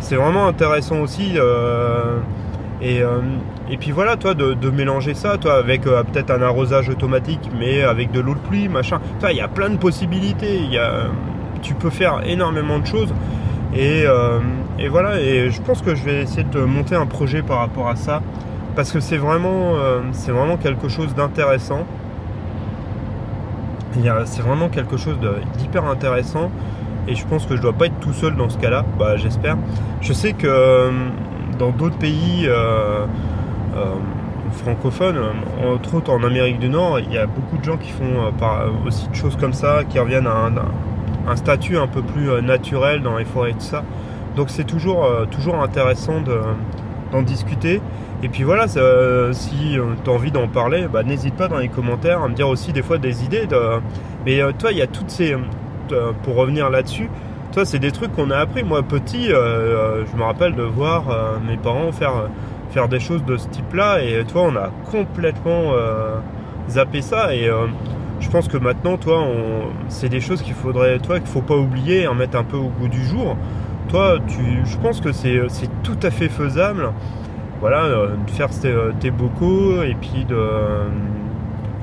c'est 0.00 0.16
vraiment 0.16 0.46
intéressant 0.46 1.00
aussi. 1.00 1.36
et, 2.82 3.02
et 3.70 3.76
puis 3.76 3.92
voilà, 3.92 4.16
toi, 4.16 4.34
de, 4.34 4.70
mélanger 4.70 5.14
ça, 5.14 5.38
toi, 5.38 5.54
avec 5.54 5.82
peut-être 5.82 6.30
un 6.30 6.42
arrosage 6.42 6.88
automatique, 6.88 7.50
mais 7.58 7.82
avec 7.82 8.10
de 8.10 8.20
l'eau 8.20 8.34
de 8.34 8.40
pluie, 8.40 8.68
machin. 8.68 9.00
il 9.30 9.36
y 9.36 9.40
a 9.40 9.48
plein 9.48 9.70
de 9.70 9.76
possibilités. 9.76 10.60
Tu 11.62 11.74
peux 11.74 11.90
faire 11.90 12.22
énormément 12.26 12.78
de 12.78 12.86
choses. 12.86 13.14
Et, 13.76 14.04
et, 14.78 14.88
voilà, 14.88 15.20
et 15.20 15.50
je 15.50 15.62
pense 15.62 15.82
que 15.82 15.94
je 15.94 16.02
vais 16.02 16.22
essayer 16.22 16.44
de 16.44 16.60
monter 16.60 16.96
un 16.96 17.06
projet 17.06 17.42
par 17.42 17.58
rapport 17.58 17.88
à 17.88 17.94
ça. 17.94 18.22
Parce 18.74 18.90
que 18.90 18.98
c'est 18.98 19.18
vraiment, 19.18 19.76
quelque 20.60 20.88
chose 20.88 21.14
d'intéressant 21.14 21.86
c'est 24.24 24.42
vraiment 24.42 24.68
quelque 24.68 24.96
chose 24.96 25.18
d'hyper 25.58 25.84
intéressant 25.84 26.50
et 27.08 27.14
je 27.14 27.26
pense 27.26 27.46
que 27.46 27.56
je 27.56 27.62
dois 27.62 27.72
pas 27.72 27.86
être 27.86 27.98
tout 28.00 28.12
seul 28.12 28.36
dans 28.36 28.48
ce 28.48 28.58
cas-là, 28.58 28.84
bah, 28.98 29.16
j'espère. 29.16 29.56
Je 30.00 30.12
sais 30.12 30.32
que 30.32 30.46
euh, 30.46 30.90
dans 31.58 31.70
d'autres 31.70 31.96
pays 31.96 32.46
euh, 32.46 32.52
euh, 32.52 33.06
francophones, 34.52 35.18
entre 35.64 35.94
autres 35.94 36.12
en 36.12 36.22
Amérique 36.24 36.58
du 36.58 36.68
Nord, 36.68 37.00
il 37.00 37.12
y 37.12 37.18
a 37.18 37.26
beaucoup 37.26 37.56
de 37.56 37.64
gens 37.64 37.76
qui 37.76 37.90
font 37.90 38.32
aussi 38.86 39.08
de 39.08 39.14
choses 39.14 39.36
comme 39.36 39.52
ça, 39.52 39.84
qui 39.88 39.98
reviennent 39.98 40.26
à 40.26 40.50
un, 41.28 41.36
statut 41.36 41.78
un 41.78 41.86
peu 41.86 42.02
plus 42.02 42.42
naturel 42.42 43.02
dans 43.02 43.16
les 43.16 43.24
forêts 43.24 43.50
et 43.50 43.54
tout 43.54 43.60
ça. 43.60 43.84
Donc 44.36 44.50
c'est 44.50 44.64
toujours, 44.64 45.06
toujours 45.30 45.62
intéressant 45.62 46.20
d'en 47.12 47.22
discuter. 47.22 47.80
Et 48.22 48.28
puis 48.28 48.42
voilà, 48.42 48.68
si 48.68 48.78
tu 50.04 50.10
as 50.10 50.12
envie 50.12 50.30
d'en 50.30 50.46
parler, 50.46 50.86
bah, 50.92 51.02
n'hésite 51.02 51.34
pas 51.34 51.48
dans 51.48 51.58
les 51.58 51.68
commentaires 51.68 52.22
à 52.22 52.28
me 52.28 52.34
dire 52.34 52.48
aussi 52.48 52.72
des 52.72 52.82
fois 52.82 52.98
des 52.98 53.24
idées. 53.24 53.46
De... 53.46 53.58
Mais 54.26 54.40
euh, 54.40 54.52
toi, 54.56 54.72
il 54.72 54.78
y 54.78 54.82
a 54.82 54.86
toutes 54.86 55.10
ces... 55.10 55.32
Euh, 55.32 56.12
pour 56.22 56.36
revenir 56.36 56.70
là-dessus, 56.70 57.08
toi, 57.52 57.64
c'est 57.64 57.78
des 57.78 57.90
trucs 57.90 58.12
qu'on 58.12 58.30
a 58.30 58.36
appris. 58.36 58.62
Moi, 58.62 58.82
petit, 58.82 59.32
euh, 59.32 60.04
je 60.06 60.16
me 60.16 60.22
rappelle 60.22 60.54
de 60.54 60.62
voir 60.62 61.04
mes 61.48 61.56
parents 61.56 61.90
faire, 61.92 62.28
faire 62.70 62.88
des 62.88 63.00
choses 63.00 63.24
de 63.24 63.36
ce 63.36 63.48
type-là. 63.48 64.02
Et 64.02 64.24
toi, 64.24 64.42
on 64.42 64.56
a 64.56 64.70
complètement 64.90 65.72
zappé 66.68 67.02
ça. 67.02 67.34
Et 67.34 67.48
je 68.20 68.30
pense 68.30 68.48
que 68.48 68.56
maintenant, 68.56 68.96
toi, 68.96 69.26
c'est 69.88 70.08
des 70.08 70.20
choses 70.20 70.42
qu'il 70.42 70.54
faudrait, 70.54 70.98
toi, 70.98 71.18
qu'il 71.18 71.28
faut 71.28 71.42
pas 71.42 71.56
oublier 71.56 72.06
en 72.06 72.14
mettre 72.14 72.36
un 72.38 72.44
peu 72.44 72.56
au 72.56 72.68
goût 72.68 72.88
du 72.88 73.04
jour. 73.04 73.36
Toi, 73.88 74.18
tu, 74.28 74.64
je 74.64 74.76
pense 74.78 75.00
que 75.00 75.12
c'est 75.12 75.48
tout 75.82 75.98
à 76.02 76.10
fait 76.10 76.28
faisable 76.28 76.90
voilà, 77.60 77.84
euh, 77.84 78.16
de 78.26 78.30
faire 78.30 78.48
euh, 78.64 78.92
tes, 78.98 79.10
bocaux 79.10 79.82
et 79.82 79.94
puis 79.94 80.24
de 80.24 80.34
euh, 80.34 80.88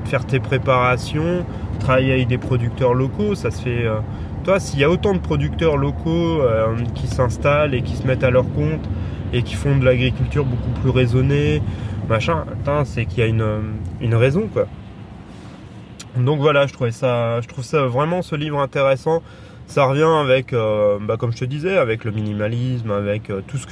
faire 0.04 0.26
tes 0.26 0.40
préparations, 0.40 1.46
travailler 1.78 2.12
avec 2.12 2.26
des 2.26 2.38
producteurs 2.38 2.94
locaux, 2.94 3.34
ça 3.34 3.50
se 3.50 3.62
fait. 3.62 3.86
toi, 4.42 4.58
s'il 4.58 4.80
y 4.80 4.84
a 4.84 4.90
autant 4.90 5.14
de 5.14 5.18
producteurs 5.18 5.76
locaux 5.76 6.40
qui 6.94 7.06
s'installent 7.06 7.74
et 7.74 7.82
qui 7.82 7.94
se 7.94 8.06
mettent 8.06 8.24
à 8.24 8.30
leur 8.30 8.44
compte 8.52 8.88
et 9.32 9.42
qui 9.42 9.54
font 9.54 9.76
de 9.76 9.84
l'agriculture 9.84 10.44
beaucoup 10.44 10.70
plus 10.80 10.90
raisonnée, 10.90 11.62
machin, 12.08 12.44
c'est 12.84 13.04
qu'il 13.06 13.18
y 13.18 13.22
a 13.22 13.26
une, 13.26 13.74
une 14.00 14.14
raison 14.14 14.48
quoi. 14.52 14.66
Donc 16.16 16.40
voilà, 16.40 16.66
je 16.66 16.72
trouvais 16.72 16.90
ça, 16.90 17.40
je 17.40 17.48
trouve 17.48 17.64
ça 17.64 17.86
vraiment 17.86 18.22
ce 18.22 18.34
livre 18.34 18.58
intéressant 18.58 19.22
ça 19.68 19.84
revient 19.84 20.02
avec, 20.02 20.52
euh, 20.54 20.98
bah, 21.00 21.16
comme 21.18 21.30
je 21.30 21.38
te 21.38 21.44
disais, 21.44 21.76
avec 21.76 22.04
le 22.04 22.10
minimalisme, 22.10 22.90
avec 22.90 23.28
euh, 23.30 23.42
tout 23.46 23.58
ce 23.58 23.66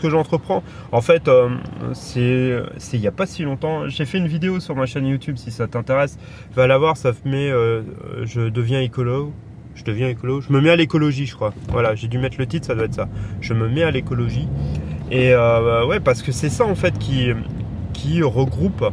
que 0.00 0.10
j'entreprends. 0.10 0.62
En 0.92 1.00
fait, 1.00 1.28
euh, 1.28 1.48
c'est 1.94 2.62
c'est 2.76 2.98
il 2.98 3.02
y 3.02 3.08
a 3.08 3.12
pas 3.12 3.26
si 3.26 3.42
longtemps, 3.42 3.88
j'ai 3.88 4.04
fait 4.04 4.18
une 4.18 4.28
vidéo 4.28 4.60
sur 4.60 4.76
ma 4.76 4.84
chaîne 4.86 5.06
YouTube. 5.06 5.36
Si 5.38 5.50
ça 5.50 5.66
t'intéresse, 5.66 6.18
va 6.54 6.66
la 6.66 6.76
voir. 6.76 6.96
Ça 6.96 7.12
met, 7.24 7.50
je 8.22 8.48
deviens 8.48 8.80
écolo. 8.80 9.32
Je 9.80 9.84
deviens 9.84 10.08
écolo. 10.08 10.40
Je 10.40 10.52
me 10.52 10.60
mets 10.60 10.70
à 10.70 10.76
l'écologie, 10.76 11.26
je 11.26 11.34
crois. 11.34 11.52
Voilà, 11.68 11.94
j'ai 11.94 12.08
dû 12.08 12.18
mettre 12.18 12.36
le 12.38 12.46
titre, 12.46 12.66
ça 12.66 12.74
doit 12.74 12.84
être 12.84 12.94
ça. 12.94 13.08
Je 13.40 13.54
me 13.54 13.68
mets 13.68 13.82
à 13.82 13.90
l'écologie. 13.90 14.48
Et 15.10 15.34
ouais, 15.34 15.98
parce 15.98 16.22
que 16.22 16.30
c'est 16.30 16.50
ça 16.50 16.64
en 16.64 16.76
fait 16.76 16.96
qui 16.98 18.22
regroupe 18.22 18.84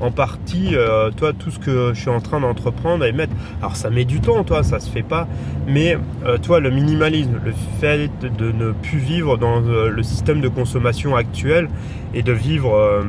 en 0.00 0.10
partie, 0.10 0.74
euh, 0.74 1.10
toi, 1.10 1.32
tout 1.32 1.50
ce 1.50 1.58
que 1.58 1.94
je 1.94 2.00
suis 2.00 2.10
en 2.10 2.20
train 2.20 2.40
d'entreprendre 2.40 3.04
et 3.04 3.12
mettre. 3.12 3.32
Alors, 3.60 3.76
ça 3.76 3.90
met 3.90 4.04
du 4.04 4.20
temps, 4.20 4.44
toi, 4.44 4.62
ça 4.62 4.80
se 4.80 4.90
fait 4.90 5.02
pas. 5.02 5.26
Mais, 5.66 5.96
euh, 6.24 6.38
toi, 6.38 6.60
le 6.60 6.70
minimalisme, 6.70 7.40
le 7.44 7.52
fait 7.80 8.10
de 8.20 8.52
ne 8.52 8.72
plus 8.72 8.98
vivre 8.98 9.36
dans 9.36 9.62
euh, 9.62 9.88
le 9.88 10.02
système 10.02 10.40
de 10.40 10.48
consommation 10.48 11.16
actuel 11.16 11.68
et 12.14 12.22
de 12.22 12.32
vivre 12.32 13.04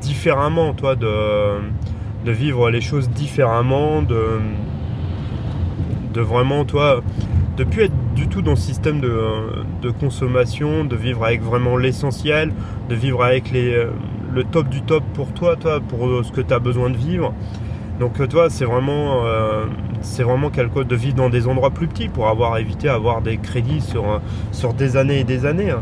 différemment, 0.00 0.72
toi, 0.72 0.94
de, 0.94 1.08
de 2.24 2.32
vivre 2.32 2.70
les 2.70 2.80
choses 2.80 3.08
différemment, 3.08 4.02
de, 4.02 4.40
de 6.16 6.20
vraiment, 6.20 6.64
toi, 6.64 7.02
de 7.56 7.64
plus 7.64 7.84
être 7.84 8.14
du 8.14 8.26
tout 8.28 8.42
dans 8.42 8.52
le 8.52 8.56
système 8.56 9.00
de, 9.00 9.14
de 9.82 9.90
consommation, 9.90 10.84
de 10.84 10.96
vivre 10.96 11.24
avec 11.24 11.42
vraiment 11.42 11.76
l'essentiel, 11.76 12.52
de 12.88 12.94
vivre 12.94 13.22
avec 13.22 13.50
les 13.50 13.86
le 14.36 14.44
top 14.44 14.68
du 14.68 14.82
top 14.82 15.02
pour 15.14 15.32
toi, 15.32 15.56
toi, 15.56 15.80
pour 15.80 16.06
euh, 16.06 16.22
ce 16.22 16.30
que 16.30 16.42
tu 16.42 16.52
as 16.52 16.58
besoin 16.58 16.90
de 16.90 16.96
vivre. 16.96 17.32
Donc 17.98 18.20
euh, 18.20 18.26
toi, 18.26 18.50
c'est 18.50 18.66
vraiment, 18.66 19.24
euh, 19.24 19.64
c'est 20.02 20.22
vraiment 20.22 20.50
quelque 20.50 20.74
chose 20.74 20.86
de 20.86 20.94
vivre 20.94 21.16
dans 21.16 21.30
des 21.30 21.48
endroits 21.48 21.70
plus 21.70 21.88
petits 21.88 22.08
pour 22.08 22.28
avoir 22.28 22.58
évité 22.58 22.88
avoir 22.88 23.22
des 23.22 23.38
crédits 23.38 23.80
sur, 23.80 24.74
des 24.74 24.96
années 24.98 25.20
et 25.20 25.24
des 25.24 25.46
années. 25.46 25.72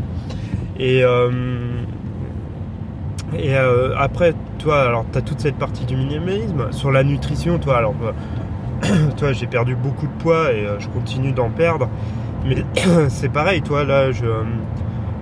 Et, 0.79 1.03
et 3.37 3.55
après, 3.97 4.33
toi, 4.59 4.81
alors 4.81 5.05
tu 5.11 5.17
as 5.17 5.21
toute 5.21 5.41
cette 5.41 5.55
partie 5.55 5.85
du 5.85 5.95
minimalisme. 5.95 6.71
Sur 6.71 6.91
la 6.91 7.03
nutrition, 7.03 7.59
toi, 7.59 7.77
alors 7.77 7.93
toi, 9.17 9.33
j'ai 9.33 9.47
perdu 9.47 9.75
beaucoup 9.75 10.07
de 10.07 10.23
poids 10.23 10.51
et 10.51 10.67
je 10.79 10.87
continue 10.89 11.31
d'en 11.31 11.49
perdre. 11.49 11.89
Mais 12.45 12.63
c'est 13.09 13.29
pareil, 13.29 13.61
toi, 13.61 13.83
là, 13.83 14.11
je 14.11 14.25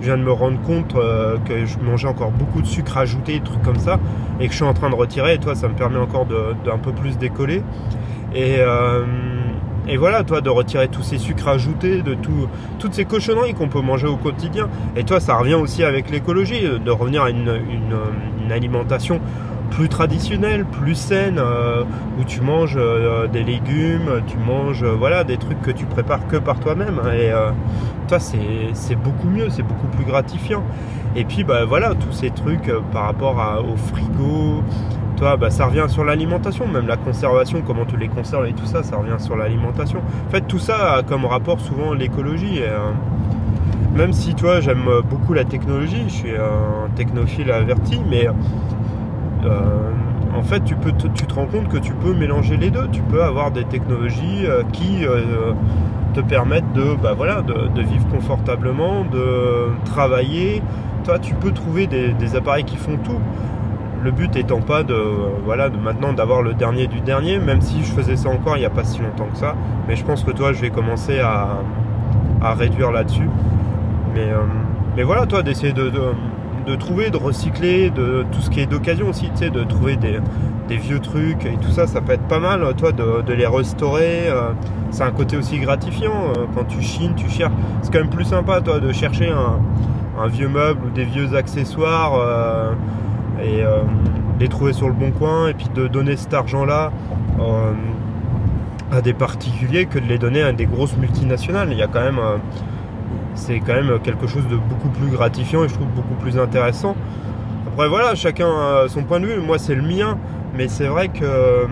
je 0.04 0.10
viens 0.10 0.18
de 0.18 0.22
me 0.22 0.32
rendre 0.32 0.60
compte 0.60 0.94
euh, 0.96 1.38
que 1.46 1.64
je 1.64 1.78
mangeais 1.78 2.08
encore 2.08 2.30
beaucoup 2.30 2.60
de 2.60 2.66
sucre 2.66 2.98
ajouté, 2.98 3.38
des 3.38 3.40
trucs 3.40 3.62
comme 3.62 3.78
ça, 3.78 3.98
et 4.38 4.46
que 4.46 4.50
je 4.50 4.56
suis 4.56 4.64
en 4.64 4.74
train 4.74 4.90
de 4.90 4.94
retirer, 4.94 5.34
et 5.34 5.38
toi, 5.38 5.54
ça 5.54 5.66
me 5.66 5.74
permet 5.74 5.98
encore 5.98 6.26
d'un 6.26 6.76
peu 6.76 6.92
plus 6.92 7.16
décoller. 7.16 7.62
Et, 8.34 8.56
euh, 8.58 9.04
et 9.88 9.96
voilà, 9.96 10.24
toi, 10.24 10.40
de 10.40 10.50
retirer 10.50 10.88
tous 10.88 11.02
ces 11.02 11.18
sucres 11.18 11.48
ajoutés, 11.48 12.02
de 12.02 12.14
tout, 12.14 12.48
toutes 12.78 12.94
ces 12.94 13.04
cochonneries 13.04 13.54
qu'on 13.54 13.68
peut 13.68 13.82
manger 13.82 14.06
au 14.06 14.16
quotidien. 14.16 14.68
Et 14.96 15.04
toi, 15.04 15.20
ça 15.20 15.36
revient 15.36 15.54
aussi 15.54 15.84
avec 15.84 16.10
l'écologie, 16.10 16.62
de 16.62 16.90
revenir 16.90 17.22
à 17.22 17.30
une, 17.30 17.60
une 18.44 18.52
alimentation 18.52 19.20
plus 19.74 19.88
traditionnelle, 19.88 20.64
plus 20.64 20.94
saine, 20.94 21.38
euh, 21.38 21.82
où 22.18 22.24
tu 22.24 22.40
manges 22.40 22.76
euh, 22.76 23.26
des 23.26 23.42
légumes, 23.42 24.22
tu 24.26 24.36
manges 24.38 24.84
euh, 24.84 24.94
voilà 24.96 25.24
des 25.24 25.36
trucs 25.36 25.60
que 25.62 25.72
tu 25.72 25.84
prépares 25.84 26.26
que 26.28 26.36
par 26.36 26.60
toi-même. 26.60 27.00
Et 27.18 27.30
toi, 28.08 28.18
c'est 28.20 28.96
beaucoup 28.96 29.28
mieux, 29.28 29.48
c'est 29.50 29.62
beaucoup 29.62 29.88
plus 29.88 30.04
gratifiant. 30.04 30.62
Et 31.16 31.24
puis, 31.24 31.44
bah 31.44 31.64
voilà, 31.64 31.94
tous 31.94 32.12
ces 32.12 32.30
trucs 32.30 32.72
par 32.92 33.04
rapport 33.04 33.64
au 33.68 33.76
frigo, 33.76 34.62
toi, 35.16 35.36
bah, 35.36 35.50
ça 35.50 35.66
revient 35.66 35.86
sur 35.88 36.04
l'alimentation, 36.04 36.66
même 36.66 36.86
la 36.86 36.96
conservation, 36.96 37.62
comment 37.66 37.84
tu 37.84 37.96
les 37.96 38.08
conserves 38.08 38.46
et 38.46 38.52
tout 38.52 38.66
ça, 38.66 38.82
ça 38.82 38.96
revient 38.96 39.18
sur 39.18 39.36
l'alimentation. 39.36 40.00
En 40.26 40.30
fait, 40.30 40.42
tout 40.42 40.58
ça 40.58 40.94
a 40.94 41.02
comme 41.02 41.24
rapport 41.24 41.60
souvent 41.60 41.92
l'écologie. 41.92 42.60
même 43.94 44.12
si, 44.12 44.34
toi, 44.34 44.60
j'aime 44.60 44.88
beaucoup 45.08 45.34
la 45.34 45.44
technologie, 45.44 46.04
je 46.08 46.12
suis 46.12 46.36
un 46.36 46.88
technophile 46.96 47.50
averti, 47.52 48.00
mais 48.08 48.28
euh, 49.44 49.90
en 50.34 50.42
fait, 50.42 50.64
tu, 50.64 50.74
peux 50.74 50.92
te, 50.92 51.06
tu 51.08 51.26
te 51.26 51.34
rends 51.34 51.46
compte 51.46 51.68
que 51.68 51.76
tu 51.76 51.92
peux 51.92 52.14
mélanger 52.14 52.56
les 52.56 52.70
deux. 52.70 52.88
Tu 52.90 53.02
peux 53.02 53.22
avoir 53.22 53.50
des 53.50 53.64
technologies 53.64 54.46
euh, 54.46 54.62
qui 54.72 55.04
euh, 55.06 55.52
te 56.14 56.20
permettent 56.20 56.72
de, 56.72 56.96
bah, 57.00 57.14
voilà, 57.16 57.42
de, 57.42 57.82
vivre 57.82 58.06
confortablement, 58.08 59.04
de 59.04 59.68
travailler. 59.84 60.62
Toi, 61.04 61.18
tu 61.18 61.34
peux 61.34 61.52
trouver 61.52 61.86
des, 61.86 62.36
appareils 62.36 62.64
qui 62.64 62.76
font 62.76 62.96
tout. 62.96 63.18
Le 64.04 64.10
but 64.10 64.36
étant 64.36 64.60
pas 64.60 64.82
de, 64.82 64.94
voilà, 65.44 65.70
de 65.70 65.78
maintenant 65.78 66.12
d'avoir 66.12 66.42
le 66.42 66.52
dernier 66.52 66.86
du 66.86 67.00
dernier, 67.00 67.38
même 67.38 67.62
si 67.62 67.82
je 67.82 67.90
faisais 67.90 68.16
ça 68.16 68.28
encore 68.28 68.56
il 68.56 68.60
n'y 68.60 68.66
a 68.66 68.70
pas 68.70 68.84
si 68.84 69.00
longtemps 69.00 69.28
que 69.32 69.38
ça. 69.38 69.54
Mais 69.88 69.96
je 69.96 70.04
pense 70.04 70.22
que 70.22 70.30
toi, 70.30 70.52
je 70.52 70.60
vais 70.60 70.70
commencer 70.70 71.20
à, 71.20 71.60
réduire 72.54 72.92
là-dessus. 72.92 73.28
Mais, 74.14 74.28
mais 74.96 75.02
voilà, 75.02 75.24
toi, 75.24 75.42
d'essayer 75.42 75.72
de 75.72 75.90
de 76.66 76.74
trouver, 76.74 77.10
de 77.10 77.16
recycler, 77.16 77.90
de 77.90 78.24
tout 78.32 78.40
ce 78.40 78.50
qui 78.50 78.60
est 78.60 78.66
d'occasion 78.66 79.08
aussi, 79.08 79.30
tu 79.30 79.44
sais, 79.44 79.50
de 79.50 79.64
trouver 79.64 79.96
des, 79.96 80.20
vieux 80.76 80.98
trucs 80.98 81.44
et 81.46 81.56
tout 81.60 81.70
ça, 81.70 81.86
ça 81.86 82.00
peut 82.00 82.12
être 82.12 82.26
pas 82.26 82.40
mal, 82.40 82.74
toi, 82.76 82.90
de, 82.92 83.32
les 83.32 83.46
restaurer. 83.46 84.28
Euh, 84.28 84.50
c'est 84.90 85.04
un 85.04 85.10
côté 85.10 85.36
aussi 85.36 85.58
gratifiant. 85.58 86.32
Euh, 86.36 86.46
quand 86.54 86.64
tu 86.64 86.80
chines, 86.82 87.14
tu 87.14 87.28
cherches. 87.28 87.52
C'est 87.82 87.92
quand 87.92 88.00
même 88.00 88.10
plus 88.10 88.24
sympa, 88.24 88.60
toi, 88.60 88.80
de 88.80 88.92
chercher 88.92 89.30
un, 89.30 90.26
vieux 90.28 90.48
meuble 90.48 90.86
ou 90.86 90.90
des 90.90 91.04
vieux 91.04 91.34
accessoires 91.36 92.14
euh, 93.44 93.82
et 94.38 94.40
les 94.40 94.48
trouver 94.48 94.72
sur 94.72 94.88
le 94.88 94.94
bon 94.94 95.10
coin 95.10 95.48
et 95.48 95.54
puis 95.54 95.68
de 95.74 95.86
donner 95.86 96.16
cet 96.16 96.34
argent-là 96.34 96.92
à 98.92 99.00
des 99.00 99.12
particuliers 99.12 99.86
que 99.86 99.98
de 99.98 100.06
les 100.06 100.18
donner 100.18 100.42
à 100.42 100.52
des 100.52 100.66
grosses 100.66 100.96
multinationales. 100.96 101.68
Il 101.70 101.78
y 101.78 101.82
a 101.82 101.86
quand 101.86 102.00
même 102.00 102.20
c'est 103.34 103.60
quand 103.60 103.74
même 103.74 103.98
quelque 104.00 104.26
chose 104.26 104.46
de 104.48 104.56
beaucoup 104.56 104.88
plus 104.88 105.08
gratifiant 105.08 105.64
et 105.64 105.68
je 105.68 105.74
trouve 105.74 105.88
beaucoup 105.88 106.14
plus 106.14 106.38
intéressant. 106.38 106.96
Après 107.66 107.88
voilà, 107.88 108.14
chacun 108.14 108.48
a 108.48 108.88
son 108.88 109.02
point 109.02 109.20
de 109.20 109.26
vue, 109.26 109.40
moi 109.40 109.58
c'est 109.58 109.74
le 109.74 109.82
mien, 109.82 110.18
mais 110.56 110.68
c'est 110.68 110.86
vrai 110.86 111.08
que 111.08 111.66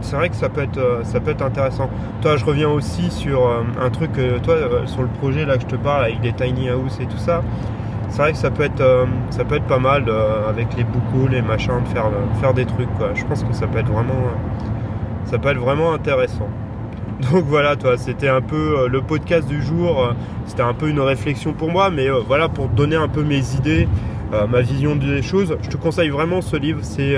c'est 0.00 0.16
vrai 0.16 0.28
que 0.28 0.36
ça 0.36 0.48
peut 0.48 0.62
être, 0.62 1.00
ça 1.04 1.20
peut 1.20 1.30
être 1.30 1.42
intéressant. 1.42 1.90
Toi, 2.22 2.36
je 2.36 2.44
reviens 2.44 2.68
aussi 2.68 3.10
sur 3.10 3.48
un 3.80 3.90
truc, 3.90 4.12
toi, 4.42 4.56
sur 4.86 5.02
le 5.02 5.08
projet 5.08 5.44
là 5.44 5.56
que 5.56 5.62
je 5.62 5.66
te 5.66 5.76
parle 5.76 6.04
avec 6.04 6.20
des 6.20 6.32
tiny 6.32 6.68
house 6.68 6.98
et 7.00 7.06
tout 7.06 7.18
ça. 7.18 7.42
C'est 8.10 8.18
vrai 8.18 8.32
que 8.32 8.38
ça 8.38 8.50
peut 8.50 8.64
être, 8.64 9.06
ça 9.30 9.44
peut 9.44 9.56
être 9.56 9.66
pas 9.66 9.78
mal 9.78 10.04
avec 10.48 10.76
les 10.76 10.84
boucous, 10.84 11.28
les 11.28 11.42
machins, 11.42 11.82
de 11.84 11.88
faire, 11.88 12.10
faire 12.40 12.54
des 12.54 12.64
trucs. 12.64 12.88
Je 13.14 13.24
pense 13.24 13.44
que 13.44 13.52
ça 13.52 13.66
peut 13.66 13.78
être 13.78 13.90
vraiment, 13.90 14.30
ça 15.24 15.38
peut 15.38 15.50
être 15.50 15.58
vraiment 15.58 15.92
intéressant. 15.92 16.48
Donc 17.32 17.44
voilà, 17.44 17.76
toi, 17.76 17.96
c'était 17.96 18.28
un 18.28 18.40
peu 18.40 18.88
le 18.88 19.02
podcast 19.02 19.46
du 19.46 19.62
jour. 19.62 20.14
C'était 20.46 20.62
un 20.62 20.74
peu 20.74 20.88
une 20.88 21.00
réflexion 21.00 21.52
pour 21.52 21.70
moi, 21.70 21.90
mais 21.90 22.08
voilà, 22.26 22.48
pour 22.48 22.68
donner 22.68 22.96
un 22.96 23.08
peu 23.08 23.22
mes 23.22 23.54
idées, 23.54 23.86
ma 24.32 24.62
vision 24.62 24.96
des 24.96 25.22
choses. 25.22 25.56
Je 25.62 25.68
te 25.68 25.76
conseille 25.76 26.08
vraiment 26.08 26.40
ce 26.40 26.56
livre. 26.56 26.80
C'est 26.82 27.16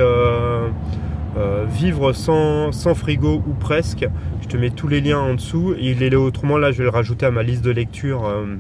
euh, 1.37 1.65
vivre 1.69 2.13
sans, 2.13 2.73
frigo 2.95 3.43
ou 3.47 3.53
presque. 3.53 4.07
Je 4.43 4.49
te 4.49 4.57
mets 4.57 4.71
tous 4.71 4.89
les 4.89 5.01
liens 5.01 5.21
en 5.21 5.35
dessous. 5.35 5.75
Il 5.81 6.03
est 6.03 6.15
autrement 6.15 6.59
là, 6.59 6.73
je 6.73 6.79
vais 6.79 6.85
le 6.85 6.91
rajouter 6.91 7.25
à 7.27 7.31
ma 7.31 7.45
liste 7.45 7.63
de 7.65 7.71
lecture 7.71 8.27
euh, 8.27 8.57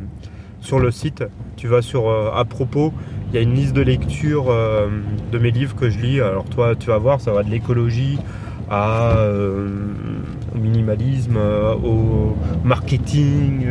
sur 0.61 0.79
le 0.79 0.90
site. 0.90 1.25
Tu 1.57 1.66
vas 1.68 1.83
sur 1.83 2.09
euh, 2.09 2.31
à 2.35 2.44
propos, 2.44 2.92
il 3.29 3.37
y 3.37 3.38
a 3.38 3.42
une 3.42 3.55
liste 3.55 3.75
de 3.75 3.83
lecture 3.83 4.46
de 5.31 5.38
mes 5.38 5.53
livres 5.53 5.77
que 5.77 5.88
je 5.88 6.01
lis. 6.01 6.20
Alors 6.20 6.44
toi, 6.44 6.75
tu 6.75 6.88
vas 6.88 6.99
voir, 6.99 7.20
ça 7.20 7.33
va 7.33 7.44
de 7.44 7.51
l'écologie 7.51 8.18
à 8.68 9.14
au 10.53 10.59
minimalisme, 10.59 11.38
au 11.85 12.37
marketing, 12.64 13.68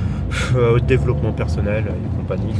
au 0.74 0.80
développement 0.80 1.32
personnel 1.32 1.84
et 1.88 2.16
compagnie. 2.16 2.54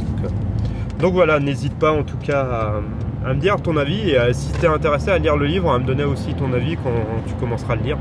Donc, 0.99 1.13
voilà, 1.13 1.39
n'hésite 1.39 1.73
pas 1.73 1.91
en 1.91 2.03
tout 2.03 2.17
cas 2.17 2.81
à 3.25 3.33
me 3.33 3.39
dire 3.39 3.61
ton 3.61 3.77
avis 3.77 4.09
et 4.09 4.19
euh, 4.19 4.33
si 4.33 4.51
tu 4.53 4.65
es 4.65 4.67
intéressé 4.67 5.09
à 5.09 5.17
lire 5.17 5.37
le 5.37 5.45
livre, 5.45 5.71
à 5.71 5.79
me 5.79 5.85
donner 5.85 6.03
aussi 6.03 6.33
ton 6.33 6.51
avis 6.53 6.75
quand 6.77 6.91
tu 7.27 7.33
commenceras 7.35 7.73
à 7.73 7.75
le 7.75 7.83
lire. 7.83 7.97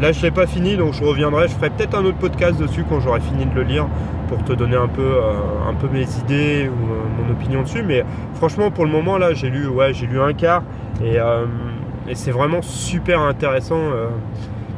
Là, 0.00 0.12
je 0.12 0.18
ne 0.18 0.24
l'ai 0.24 0.30
pas 0.30 0.46
fini, 0.46 0.76
donc 0.76 0.94
je 0.94 1.02
reviendrai. 1.02 1.48
Je 1.48 1.54
ferai 1.54 1.70
peut-être 1.70 1.96
un 1.96 2.04
autre 2.04 2.18
podcast 2.18 2.58
dessus 2.58 2.84
quand 2.88 3.00
j'aurai 3.00 3.20
fini 3.20 3.46
de 3.46 3.54
le 3.54 3.62
lire 3.62 3.86
pour 4.28 4.44
te 4.44 4.52
donner 4.52 4.76
un 4.76 4.88
peu, 4.88 5.02
euh, 5.02 5.32
un 5.68 5.74
peu 5.74 5.88
mes 5.88 6.06
idées 6.18 6.68
ou 6.68 6.92
euh, 6.92 7.24
mon 7.24 7.32
opinion 7.32 7.62
dessus. 7.62 7.82
Mais 7.82 8.04
franchement, 8.34 8.70
pour 8.70 8.84
le 8.84 8.90
moment, 8.90 9.18
là, 9.18 9.34
j'ai 9.34 9.50
lu, 9.50 9.66
ouais, 9.66 9.92
j'ai 9.94 10.06
lu 10.06 10.20
un 10.20 10.32
quart 10.34 10.62
et, 11.02 11.16
et 12.08 12.14
c'est 12.14 12.32
vraiment 12.32 12.62
super 12.62 13.20
intéressant 13.20 13.92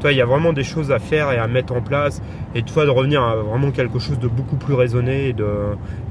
il 0.09 0.17
y 0.17 0.23
a 0.23 0.25
vraiment 0.25 0.53
des 0.53 0.65
choses 0.65 0.91
à 0.93 0.99
faire 0.99 1.31
et 1.33 1.37
à 1.37 1.47
mettre 1.47 1.75
en 1.75 1.83
place. 1.83 2.23
Et 2.55 2.63
toi, 2.63 2.85
de 2.85 2.91
revenir 2.91 3.23
à 3.23 3.37
vraiment 3.37 3.71
quelque 3.71 3.99
chose 3.99 4.19
de 4.19 4.29
beaucoup 4.29 4.57
plus 4.57 4.75
raisonné 4.75 5.29
et 5.29 5.33
de, 5.33 5.47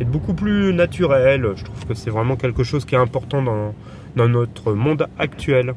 beaucoup 0.05 0.33
plus 0.33 0.73
naturel. 0.73 1.47
Je 1.55 1.63
trouve 1.63 1.85
que 1.85 1.93
c'est 1.95 2.11
vraiment 2.11 2.35
quelque 2.35 2.63
chose 2.63 2.85
qui 2.85 2.95
est 2.95 2.99
important 2.99 3.41
dans, 3.41 3.73
dans 4.15 4.29
notre 4.29 4.73
monde 4.73 5.07
actuel. 5.17 5.73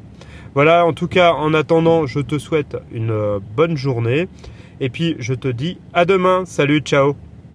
Voilà, 0.55 0.85
en 0.85 0.93
tout 0.93 1.07
cas, 1.07 1.33
en 1.33 1.53
attendant, 1.53 2.05
je 2.05 2.19
te 2.19 2.37
souhaite 2.37 2.77
une 2.91 3.39
bonne 3.55 3.75
journée. 3.75 4.27
Et 4.79 4.89
puis, 4.89 5.15
je 5.19 5.33
te 5.33 5.47
dis 5.47 5.79
à 5.93 6.05
demain. 6.05 6.43
Salut, 6.45 6.79
ciao 6.79 7.15